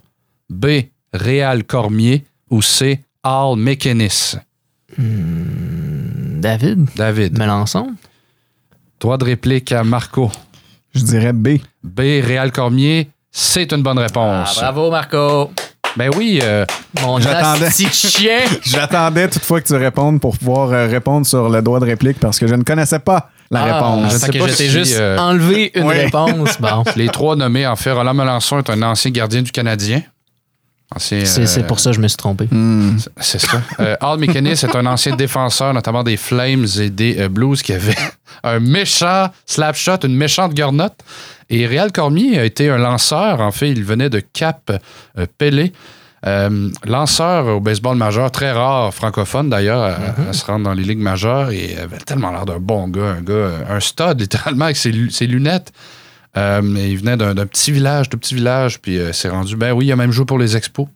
B. 0.50 0.66
Réal 1.12 1.64
Cormier 1.64 2.24
ou 2.50 2.60
C. 2.62 3.00
Al 3.22 3.56
McInnes? 3.56 4.40
David. 4.98 6.88
David. 6.96 7.38
Melançon. 7.38 7.94
Droit 9.00 9.18
de 9.18 9.24
réplique 9.24 9.72
à 9.72 9.84
Marco. 9.84 10.30
Je 10.94 11.02
dirais 11.02 11.32
B. 11.32 11.58
B. 11.82 12.00
Réal 12.24 12.52
Cormier, 12.52 13.10
c'est 13.30 13.72
une 13.72 13.82
bonne 13.82 13.98
réponse. 13.98 14.56
Ah, 14.58 14.72
bravo, 14.72 14.90
Marco. 14.90 15.50
Ben 15.96 16.10
oui, 16.16 16.40
euh, 16.42 16.64
Mon 17.02 17.18
J'attendais. 17.20 17.68
petit 17.68 17.86
chien. 17.88 18.40
J'attendais 18.62 19.28
toutefois 19.28 19.60
que 19.62 19.66
tu 19.66 19.74
répondes 19.74 20.20
pour 20.20 20.36
pouvoir 20.36 20.70
euh, 20.72 20.86
répondre 20.86 21.26
sur 21.26 21.48
le 21.48 21.62
droit 21.62 21.80
de 21.80 21.86
réplique 21.86 22.18
parce 22.20 22.38
que 22.38 22.46
je 22.46 22.54
ne 22.54 22.62
connaissais 22.62 22.98
pas 22.98 23.30
la 23.50 23.60
Ah, 23.62 23.74
réponse. 23.74 24.00
je 24.00 24.04
ne 24.04 24.10
fait 24.10 24.26
sais 24.26 24.32
que 24.32 24.38
pas 24.38 24.46
je 24.48 24.56
t'ai 24.56 24.64
si, 24.64 24.70
juste 24.70 24.96
euh, 24.98 25.18
enlevé 25.18 25.70
une 25.74 25.84
Oui. 25.84 25.94
réponse. 25.98 26.56
Bon. 26.60 26.82
les 26.96 27.08
trois 27.08 27.36
nommés, 27.36 27.66
en 27.66 27.76
fait, 27.76 27.92
Roland 27.92 28.14
Melançon 28.14 28.58
est 28.58 28.70
un 28.70 28.82
ancien 28.82 29.10
gardien 29.10 29.42
du 29.42 29.50
Canadien. 29.52 30.02
Ancien, 30.94 31.24
C'est 31.24 31.42
euh, 31.42 31.46
c'est 31.46 31.66
pour 31.66 31.80
ça 31.80 31.90
que 31.90 31.96
je 31.96 32.00
me 32.00 32.06
suis 32.06 32.16
trompé. 32.16 32.46
Hmm. 32.50 32.96
C'est 33.20 33.40
ça. 33.40 33.60
Euh, 33.80 33.96
Al 34.00 34.18
McInnes 34.18 34.46
est 34.46 34.76
un 34.76 34.86
ancien 34.86 35.16
défenseur, 35.16 35.74
notamment 35.74 36.04
des 36.04 36.16
Flames 36.16 36.66
et 36.80 36.90
des 36.90 37.18
euh, 37.18 37.28
Blues, 37.28 37.60
qui 37.62 37.72
avait 37.72 37.94
un 38.44 38.60
méchant 38.60 39.28
slap 39.46 39.74
shot, 39.76 39.98
une 40.04 40.14
méchante 40.14 40.54
gornotte. 40.54 41.00
Et 41.50 41.66
Réal 41.66 41.90
Cormier 41.92 42.38
a 42.38 42.44
été 42.44 42.68
un 42.70 42.78
lanceur. 42.78 43.40
En 43.40 43.50
fait, 43.50 43.68
il 43.70 43.82
venait 43.84 44.10
de 44.10 44.20
Cap 44.20 44.70
euh, 45.18 45.26
Pelé. 45.38 45.72
Euh, 46.26 46.70
lanceur 46.84 47.46
au 47.46 47.60
baseball 47.60 47.96
majeur, 47.96 48.30
très 48.30 48.50
rare, 48.50 48.92
francophone 48.92 49.50
d'ailleurs, 49.50 49.82
à, 49.82 50.28
à 50.30 50.32
se 50.32 50.44
rendre 50.46 50.64
dans 50.64 50.72
les 50.72 50.82
ligues 50.82 50.98
majeures. 50.98 51.50
Et 51.50 51.72
il 51.72 51.78
avait 51.78 51.98
tellement 51.98 52.30
l'air 52.32 52.46
d'un 52.46 52.58
bon 52.58 52.88
gars, 52.88 53.16
un 53.18 53.20
gars, 53.22 53.50
un 53.68 53.80
stud 53.80 54.18
littéralement 54.20 54.64
avec 54.64 54.76
ses, 54.76 54.90
lu- 54.92 55.10
ses 55.10 55.26
lunettes. 55.26 55.72
Euh, 56.36 56.62
et 56.76 56.88
il 56.90 56.98
venait 56.98 57.16
d'un 57.16 57.34
petit 57.46 57.70
village, 57.70 58.08
tout 58.08 58.18
petit 58.18 58.34
village, 58.34 58.80
puis 58.80 58.98
euh, 58.98 59.12
s'est 59.12 59.28
rendu. 59.28 59.56
Ben 59.56 59.72
oui, 59.72 59.86
il 59.86 59.92
a 59.92 59.96
même 59.96 60.10
joué 60.12 60.24
pour 60.24 60.38
les 60.38 60.56
Expos. 60.56 60.86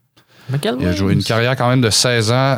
Il 0.81 0.89
a 0.89 0.93
joué 0.93 1.13
une 1.13 1.23
carrière 1.23 1.55
quand 1.57 1.69
même 1.69 1.81
de 1.81 1.91
16 1.91 2.33
ans, 2.33 2.57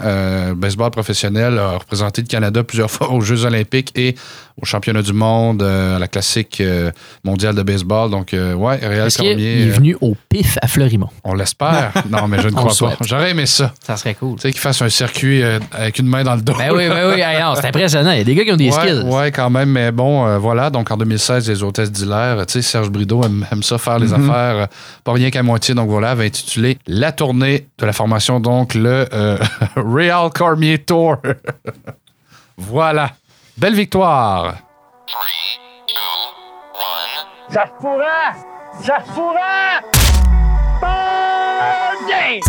baseball 0.57 0.91
professionnel, 0.91 1.59
a 1.59 1.73
représenté 1.77 2.23
le 2.23 2.27
Canada 2.27 2.65
plusieurs 2.65 2.91
fois 2.91 3.11
aux 3.11 3.21
Jeux 3.21 3.45
olympiques 3.45 3.93
et 3.97 4.15
aux 4.61 4.65
championnats 4.67 5.03
du 5.03 5.13
monde, 5.13 5.63
euh, 5.63 5.97
à 5.97 5.99
la 5.99 6.09
classique 6.09 6.61
euh, 6.61 6.91
mondiale 7.25 7.55
de 7.55 7.63
baseball. 7.63 8.11
Donc, 8.11 8.35
euh, 8.35 8.55
ouais, 8.55 8.77
Réal 8.77 9.11
Cormier, 9.13 9.63
est 9.63 9.69
euh, 9.69 9.73
venu 9.73 9.97
au 10.01 10.17
pif 10.29 10.59
à 10.63 10.69
Fleurimont? 10.69 11.09
on 11.25 11.35
l'espère. 11.35 11.93
non, 12.11 12.29
mais 12.29 12.41
je 12.41 12.49
ne 12.49 12.55
crois 12.55 12.73
pas. 12.79 12.97
J'aurais 13.05 13.31
aimé 13.31 13.47
ça. 13.47 13.73
Ça 13.85 13.97
serait 13.97 14.15
cool. 14.15 14.37
Tu 14.37 14.43
sais, 14.43 14.53
qu'il 14.53 14.61
fasse 14.61 14.83
un 14.83 14.89
circuit 14.89 15.43
avec 15.73 15.99
une 15.99 16.07
main 16.07 16.23
dans 16.25 16.35
le 16.35 16.43
dos. 16.43 16.55
Ben 16.59 16.71
oui, 16.73 16.89
ben 16.89 17.11
oui. 17.15 17.23
Non, 17.41 17.55
c'est 17.55 17.67
impressionnant. 17.67 18.11
Il 18.13 18.19
y 18.19 18.21
a 18.21 18.25
des 18.25 18.35
gars 18.35 18.45
qui 18.45 18.53
ont 18.53 18.57
des 18.57 18.71
ouais, 18.71 18.73
skills. 18.73 19.03
Ouais, 19.07 19.31
quand 19.33 19.51
même, 19.51 19.71
mais 19.71 19.91
bon, 19.93 20.27
euh, 20.27 20.39
voilà. 20.39 20.71
Donc 20.71 20.91
en 20.91 20.97
2016, 20.97 21.49
les 21.49 21.63
hôtesses 21.63 21.91
d'Hilaire, 21.91 22.45
tu 22.47 22.53
sais, 22.55 22.63
Serge 22.63 22.91
Brideau 22.91 23.23
aime, 23.25 23.47
aime 23.51 23.63
ça 23.63 23.79
faire 23.79 23.99
les 23.99 24.09
Mhm. 24.09 24.31
affaires, 24.31 24.57
euh, 24.57 24.67
pas 25.05 25.13
rien 25.13 25.31
qu'à 25.31 25.43
moitié. 25.43 25.75
Donc 25.75 25.89
voilà, 25.89 26.11
avait 26.11 26.27
intitulé 26.27 26.79
La 26.87 27.13
tournée 27.13 27.67
de 27.79 27.87
la 27.87 27.93
formation, 27.93 28.41
donc 28.41 28.75
le 28.75 29.07
euh, 29.13 29.39
Real 29.77 30.31
Cormier 30.31 30.79
Tour. 30.79 31.17
voilà. 32.57 33.11
Belle 33.57 33.75
victoire. 33.75 34.57
Ça 37.51 37.67
se 37.67 37.83
pourrait! 37.83 38.07
Ça 38.83 38.99
se! 39.05 39.81
Bon 40.81 42.09
game! 42.09 42.41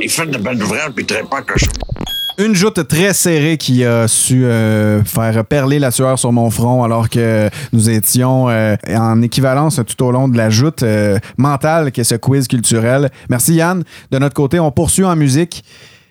Il 0.00 0.10
fait 0.10 0.26
de 0.26 0.38
belles 0.38 0.62
ouvrages, 0.62 0.90
puis 0.90 1.06
traite 1.06 1.28
pas 1.30 1.42
que 1.42 1.56
je... 1.58 1.66
Une 2.44 2.56
joute 2.56 2.88
très 2.88 3.14
serrée 3.14 3.56
qui 3.56 3.84
a 3.84 4.08
su 4.08 4.44
euh, 4.46 5.04
faire 5.04 5.44
perler 5.44 5.78
la 5.78 5.92
sueur 5.92 6.18
sur 6.18 6.32
mon 6.32 6.50
front 6.50 6.82
alors 6.82 7.08
que 7.08 7.48
nous 7.72 7.88
étions 7.88 8.48
euh, 8.48 8.74
en 8.88 9.22
équivalence 9.22 9.80
tout 9.86 10.04
au 10.04 10.10
long 10.10 10.26
de 10.26 10.36
la 10.36 10.50
joute 10.50 10.82
euh, 10.82 11.18
mentale 11.36 11.92
qu'est 11.92 12.02
ce 12.02 12.16
quiz 12.16 12.48
culturel. 12.48 13.10
Merci 13.30 13.54
Yann. 13.54 13.84
De 14.10 14.18
notre 14.18 14.34
côté, 14.34 14.58
on 14.58 14.72
poursuit 14.72 15.04
en 15.04 15.14
musique 15.14 15.62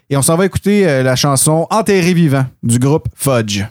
et 0.10 0.16
on 0.16 0.22
s'en 0.22 0.38
va 0.38 0.46
écouter 0.46 0.88
euh, 0.88 1.04
la 1.04 1.18
chanson 1.18 1.68
Enterré 1.70 2.14
vivant 2.14 2.46
du 2.64 2.80
groupe 2.80 3.10
Fudge. 3.14 3.66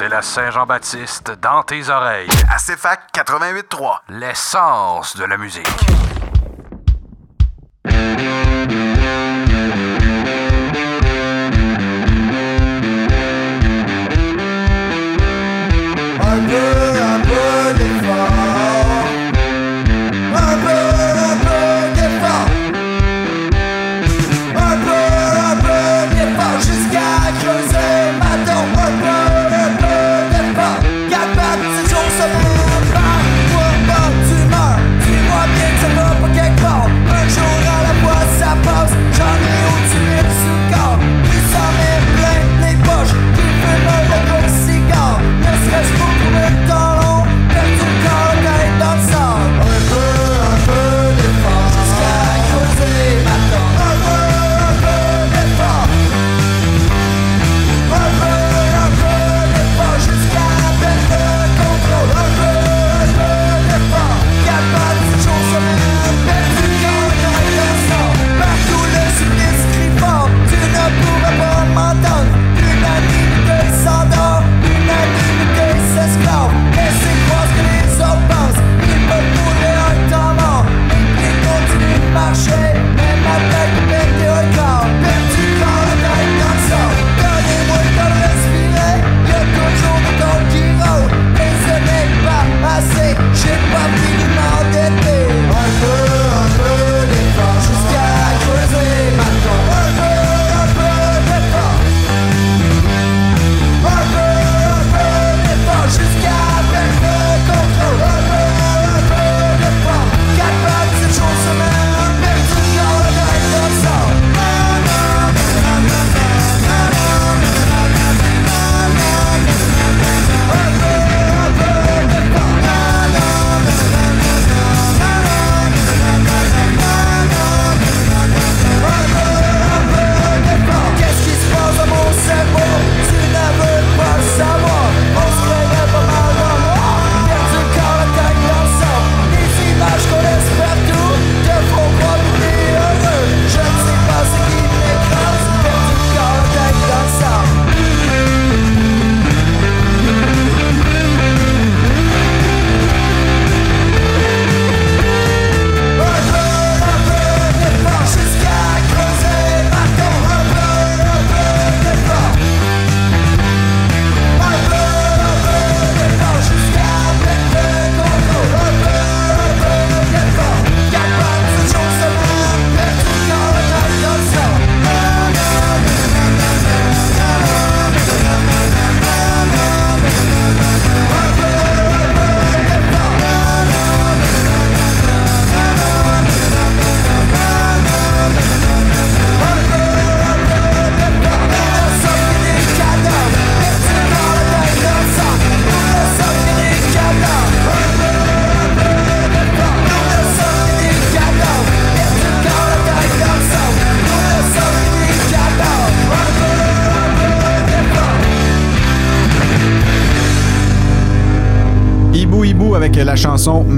C'est 0.00 0.08
la 0.08 0.22
Saint-Jean-Baptiste 0.22 1.32
dans 1.42 1.62
tes 1.62 1.90
oreilles. 1.90 2.30
à 2.50 2.56
CFAC 2.56 3.12
88.3. 3.12 3.98
L'essence 4.08 5.14
de 5.14 5.26
la 5.26 5.36
musique. 5.36 5.66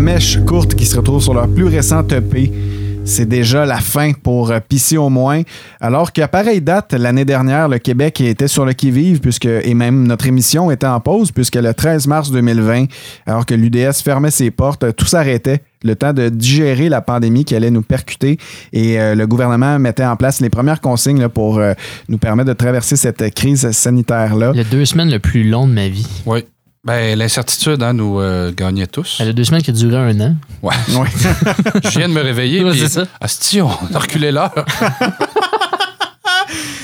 Mèche 0.02 0.44
courte 0.44 0.74
qui 0.74 0.84
se 0.84 0.96
retrouve 0.96 1.22
sur 1.22 1.32
leur 1.32 1.46
plus 1.46 1.66
récent 1.66 2.02
EP. 2.08 2.50
C'est 3.04 3.24
déjà 3.24 3.64
la 3.64 3.78
fin 3.78 4.12
pour 4.12 4.50
euh, 4.50 4.58
Pissy 4.58 4.96
au 4.96 5.08
moins. 5.08 5.42
Alors 5.80 6.10
qu'à 6.10 6.26
pareille 6.26 6.60
date, 6.60 6.92
l'année 6.92 7.24
dernière, 7.24 7.68
le 7.68 7.78
Québec 7.78 8.20
était 8.20 8.48
sur 8.48 8.64
le 8.64 8.72
qui-vive 8.72 9.20
puisque, 9.20 9.46
et 9.46 9.74
même 9.74 10.04
notre 10.08 10.26
émission 10.26 10.72
était 10.72 10.88
en 10.88 10.98
pause 10.98 11.30
puisque 11.30 11.54
le 11.54 11.72
13 11.72 12.08
mars 12.08 12.32
2020, 12.32 12.86
alors 13.26 13.46
que 13.46 13.54
l'UDS 13.54 14.02
fermait 14.02 14.32
ses 14.32 14.50
portes, 14.50 14.96
tout 14.96 15.06
s'arrêtait. 15.06 15.62
Le 15.84 15.94
temps 15.94 16.12
de 16.12 16.28
digérer 16.28 16.88
la 16.88 17.00
pandémie 17.00 17.44
qui 17.44 17.54
allait 17.54 17.70
nous 17.70 17.82
percuter 17.82 18.38
et 18.72 19.00
euh, 19.00 19.14
le 19.14 19.26
gouvernement 19.28 19.78
mettait 19.78 20.04
en 20.04 20.16
place 20.16 20.40
les 20.40 20.50
premières 20.50 20.80
consignes 20.80 21.20
là, 21.20 21.28
pour 21.28 21.58
euh, 21.58 21.74
nous 22.08 22.18
permettre 22.18 22.48
de 22.48 22.54
traverser 22.54 22.96
cette 22.96 23.32
crise 23.34 23.70
sanitaire-là. 23.70 24.50
Le 24.52 24.64
deux 24.64 24.84
semaines 24.84 25.10
le 25.12 25.20
plus 25.20 25.48
long 25.48 25.68
de 25.68 25.72
ma 25.72 25.88
vie. 25.88 26.08
Oui. 26.26 26.44
Ben, 26.84 27.16
l'incertitude, 27.16 27.82
hein, 27.82 27.92
nous 27.92 28.20
euh, 28.20 28.52
gagnait 28.52 28.88
tous. 28.88 29.20
Le 29.24 29.32
deux 29.32 29.44
semaines 29.44 29.62
qui 29.62 29.70
a 29.70 29.72
duré 29.72 29.96
un 29.96 30.20
an. 30.20 30.36
Ouais. 30.62 30.74
Je 31.84 31.98
viens 31.98 32.08
de 32.08 32.12
me 32.12 32.22
réveiller. 32.22 32.64
Ouais, 32.64 32.72
puis. 32.72 32.84
Asti, 33.20 33.60
on 33.60 33.70
a 33.70 33.98
reculé 33.98 34.32
l'heure. 34.32 34.52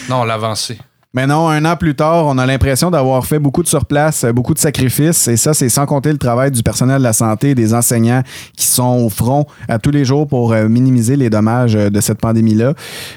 non, 0.09 0.21
on 0.21 0.25
l'a 0.25 0.35
avancé. 0.35 0.79
Mais 1.15 1.27
non, 1.27 1.49
un 1.49 1.65
an 1.65 1.75
plus 1.75 1.95
tard, 1.95 2.27
on 2.27 2.37
a 2.37 2.45
l'impression 2.45 2.91
d'avoir 2.91 3.25
fait 3.25 3.39
beaucoup 3.39 3.63
de 3.63 3.69
surplace, 3.69 4.25
euh, 4.25 4.33
beaucoup 4.33 4.53
de 4.53 4.59
sacrifices, 4.59 5.27
et 5.27 5.39
ça, 5.39 5.55
c'est 5.55 5.71
sans 5.71 5.87
compter 5.87 6.13
le 6.13 6.19
travail 6.19 6.51
du 6.51 6.63
personnel 6.63 6.99
de 6.99 7.03
la 7.03 7.15
santé 7.15 7.51
et 7.51 7.55
des 7.55 7.73
enseignants 7.73 8.23
qui 8.55 8.67
sont 8.67 8.99
au 8.99 9.09
front 9.09 9.47
à 9.69 9.79
tous 9.79 9.91
les 9.91 10.05
jours 10.05 10.29
pour 10.29 10.53
euh, 10.53 10.69
minimiser 10.69 11.17
les 11.17 11.31
dommages 11.31 11.77
euh, 11.77 11.89
de 11.89 12.01
cette 12.01 12.21
pandémie-là. 12.21 12.75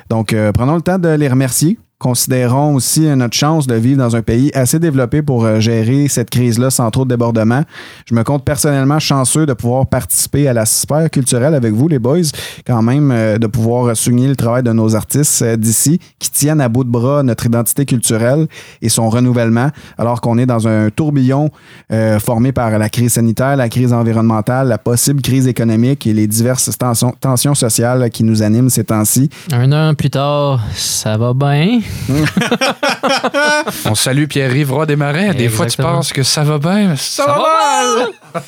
Donc, 0.10 0.32
euh, 0.32 0.54
prenons 0.54 0.76
le 0.76 0.82
temps 0.82 0.98
de 0.98 1.10
les 1.10 1.28
remercier. 1.28 1.78
Considérons 2.02 2.74
aussi 2.74 3.02
notre 3.02 3.36
chance 3.36 3.68
de 3.68 3.76
vivre 3.76 4.00
dans 4.00 4.16
un 4.16 4.24
pays 4.24 4.50
assez 4.56 4.80
développé 4.80 5.22
pour 5.22 5.46
euh, 5.46 5.60
gérer 5.60 6.08
cette 6.08 6.32
crise-là 6.32 6.72
sans 6.72 6.90
trop 6.90 7.06
de 7.06 7.10
débordement. 7.10 7.62
Je 8.10 8.16
me 8.16 8.24
compte 8.24 8.44
personnellement 8.44 8.98
chanceux 8.98 9.46
de 9.46 9.54
pouvoir 9.54 9.86
participer 9.86 10.48
à 10.48 10.54
la 10.54 10.66
super 10.66 11.12
culturelle 11.12 11.54
avec 11.54 11.74
vous, 11.74 11.88
les 11.88 12.00
boys, 12.00 12.22
quand 12.66 12.82
même, 12.82 13.12
euh, 13.12 13.38
de 13.38 13.46
pouvoir 13.46 13.96
souligner 13.96 14.28
le 14.28 14.36
travail 14.36 14.64
de 14.64 14.72
nos 14.72 14.96
artistes 14.96 15.44
euh, 15.44 15.56
d'ici 15.56 16.00
qui 16.18 16.32
tiennent 16.32 16.60
à 16.60 16.70
bout 16.70 16.84
de 16.84 16.90
bras 16.90 17.22
notre 17.22 17.46
identité 17.46 17.86
culturelle 17.86 18.48
et 18.82 18.90
son 18.90 19.08
renouvellement, 19.08 19.70
alors 20.00 20.22
qu'on 20.22 20.40
est 20.40 20.48
dans 20.48 20.68
un 20.68 20.90
tourbillon 20.90 21.52
euh, 21.92 22.18
formé 22.18 22.52
par 22.52 22.80
la 22.80 22.90
crise 22.90 23.14
sanitaire, 23.14 23.56
la 23.58 23.70
crise 23.70 23.94
environnementale, 23.94 24.70
la 24.70 24.80
possible 24.80 25.22
crise 25.22 25.48
économique 25.48 26.08
et 26.08 26.14
les 26.14 26.26
diverses 26.26 26.72
tensions 27.20 27.54
sociales 27.54 28.10
qui 28.10 28.24
nous 28.24 28.42
animent 28.42 28.72
ces 28.72 28.86
temps-ci. 28.86 29.30
Un 29.52 29.72
an 29.72 29.94
plus 29.94 30.10
tard, 30.10 30.62
ça 30.74 31.16
va 31.18 31.36
bien. 31.36 31.80
On 33.86 33.96
salue 33.96 34.26
Pierre-Yves 34.26 34.72
Roy 34.72 34.86
Desmarais. 34.86 35.34
Des 35.34 35.50
fois, 35.50 35.66
tu 35.66 35.82
penses 35.82 36.12
que 36.12 36.24
ça 36.24 36.44
va 36.44 36.58
bien, 36.58 36.90
mais 36.90 36.96
ça, 36.98 37.26
va 37.26 37.38
mal. 37.38 38.42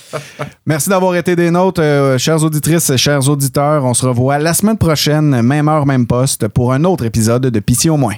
Merci 0.66 0.89
d'avoir 0.89 1.16
été 1.16 1.36
des 1.36 1.52
nôtres, 1.52 1.82
euh, 1.82 2.18
chères 2.18 2.44
auditrices, 2.44 2.96
chers 2.98 3.28
auditeurs. 3.30 3.86
On 3.86 3.94
se 3.94 4.06
revoit 4.06 4.39
la 4.39 4.54
semaine 4.54 4.78
prochaine, 4.78 5.41
même 5.41 5.68
heure, 5.68 5.86
même 5.86 6.08
poste, 6.08 6.48
pour 6.48 6.74
un 6.74 6.84
autre 6.84 7.06
épisode 7.06 7.44
de 7.48 7.60
Pitié 7.60 7.89
au 7.89 7.98
moins. 7.98 8.16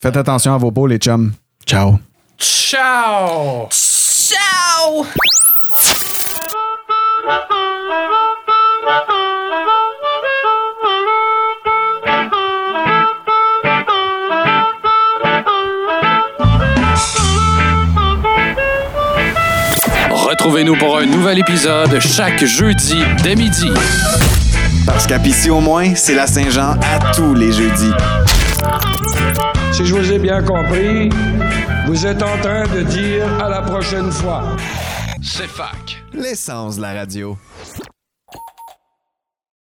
Faites 0.00 0.16
attention 0.16 0.54
à 0.54 0.58
vos 0.58 0.70
peaux, 0.70 0.86
les 0.86 0.98
chums. 0.98 1.32
Ciao. 1.66 1.98
Ciao! 2.38 3.68
Ciao! 3.70 5.06
Retrouvez-nous 20.28 20.76
pour 20.76 20.98
un 20.98 21.06
nouvel 21.06 21.38
épisode 21.38 22.00
chaque 22.00 22.44
jeudi 22.44 23.02
dès 23.22 23.34
midi. 23.34 23.70
Parce 24.84 25.06
qu'à 25.06 25.18
Pissy 25.18 25.48
au 25.48 25.60
moins, 25.60 25.94
c'est 25.94 26.14
la 26.14 26.26
Saint-Jean 26.26 26.76
à 26.82 27.12
tous 27.14 27.32
les 27.32 27.50
jeudis. 27.50 27.92
Si 29.72 29.86
je 29.86 29.94
vous 29.94 30.12
ai 30.12 30.18
bien 30.18 30.42
compris, 30.42 31.08
vous 31.86 32.04
êtes 32.04 32.22
en 32.22 32.36
train 32.42 32.64
de 32.64 32.82
dire 32.82 33.26
à 33.42 33.48
la 33.48 33.62
prochaine 33.62 34.10
fois. 34.12 34.54
C'est 35.22 35.48
fac. 35.48 36.04
L'essence 36.12 36.76
de 36.76 36.82
la 36.82 36.92
radio. 36.92 37.38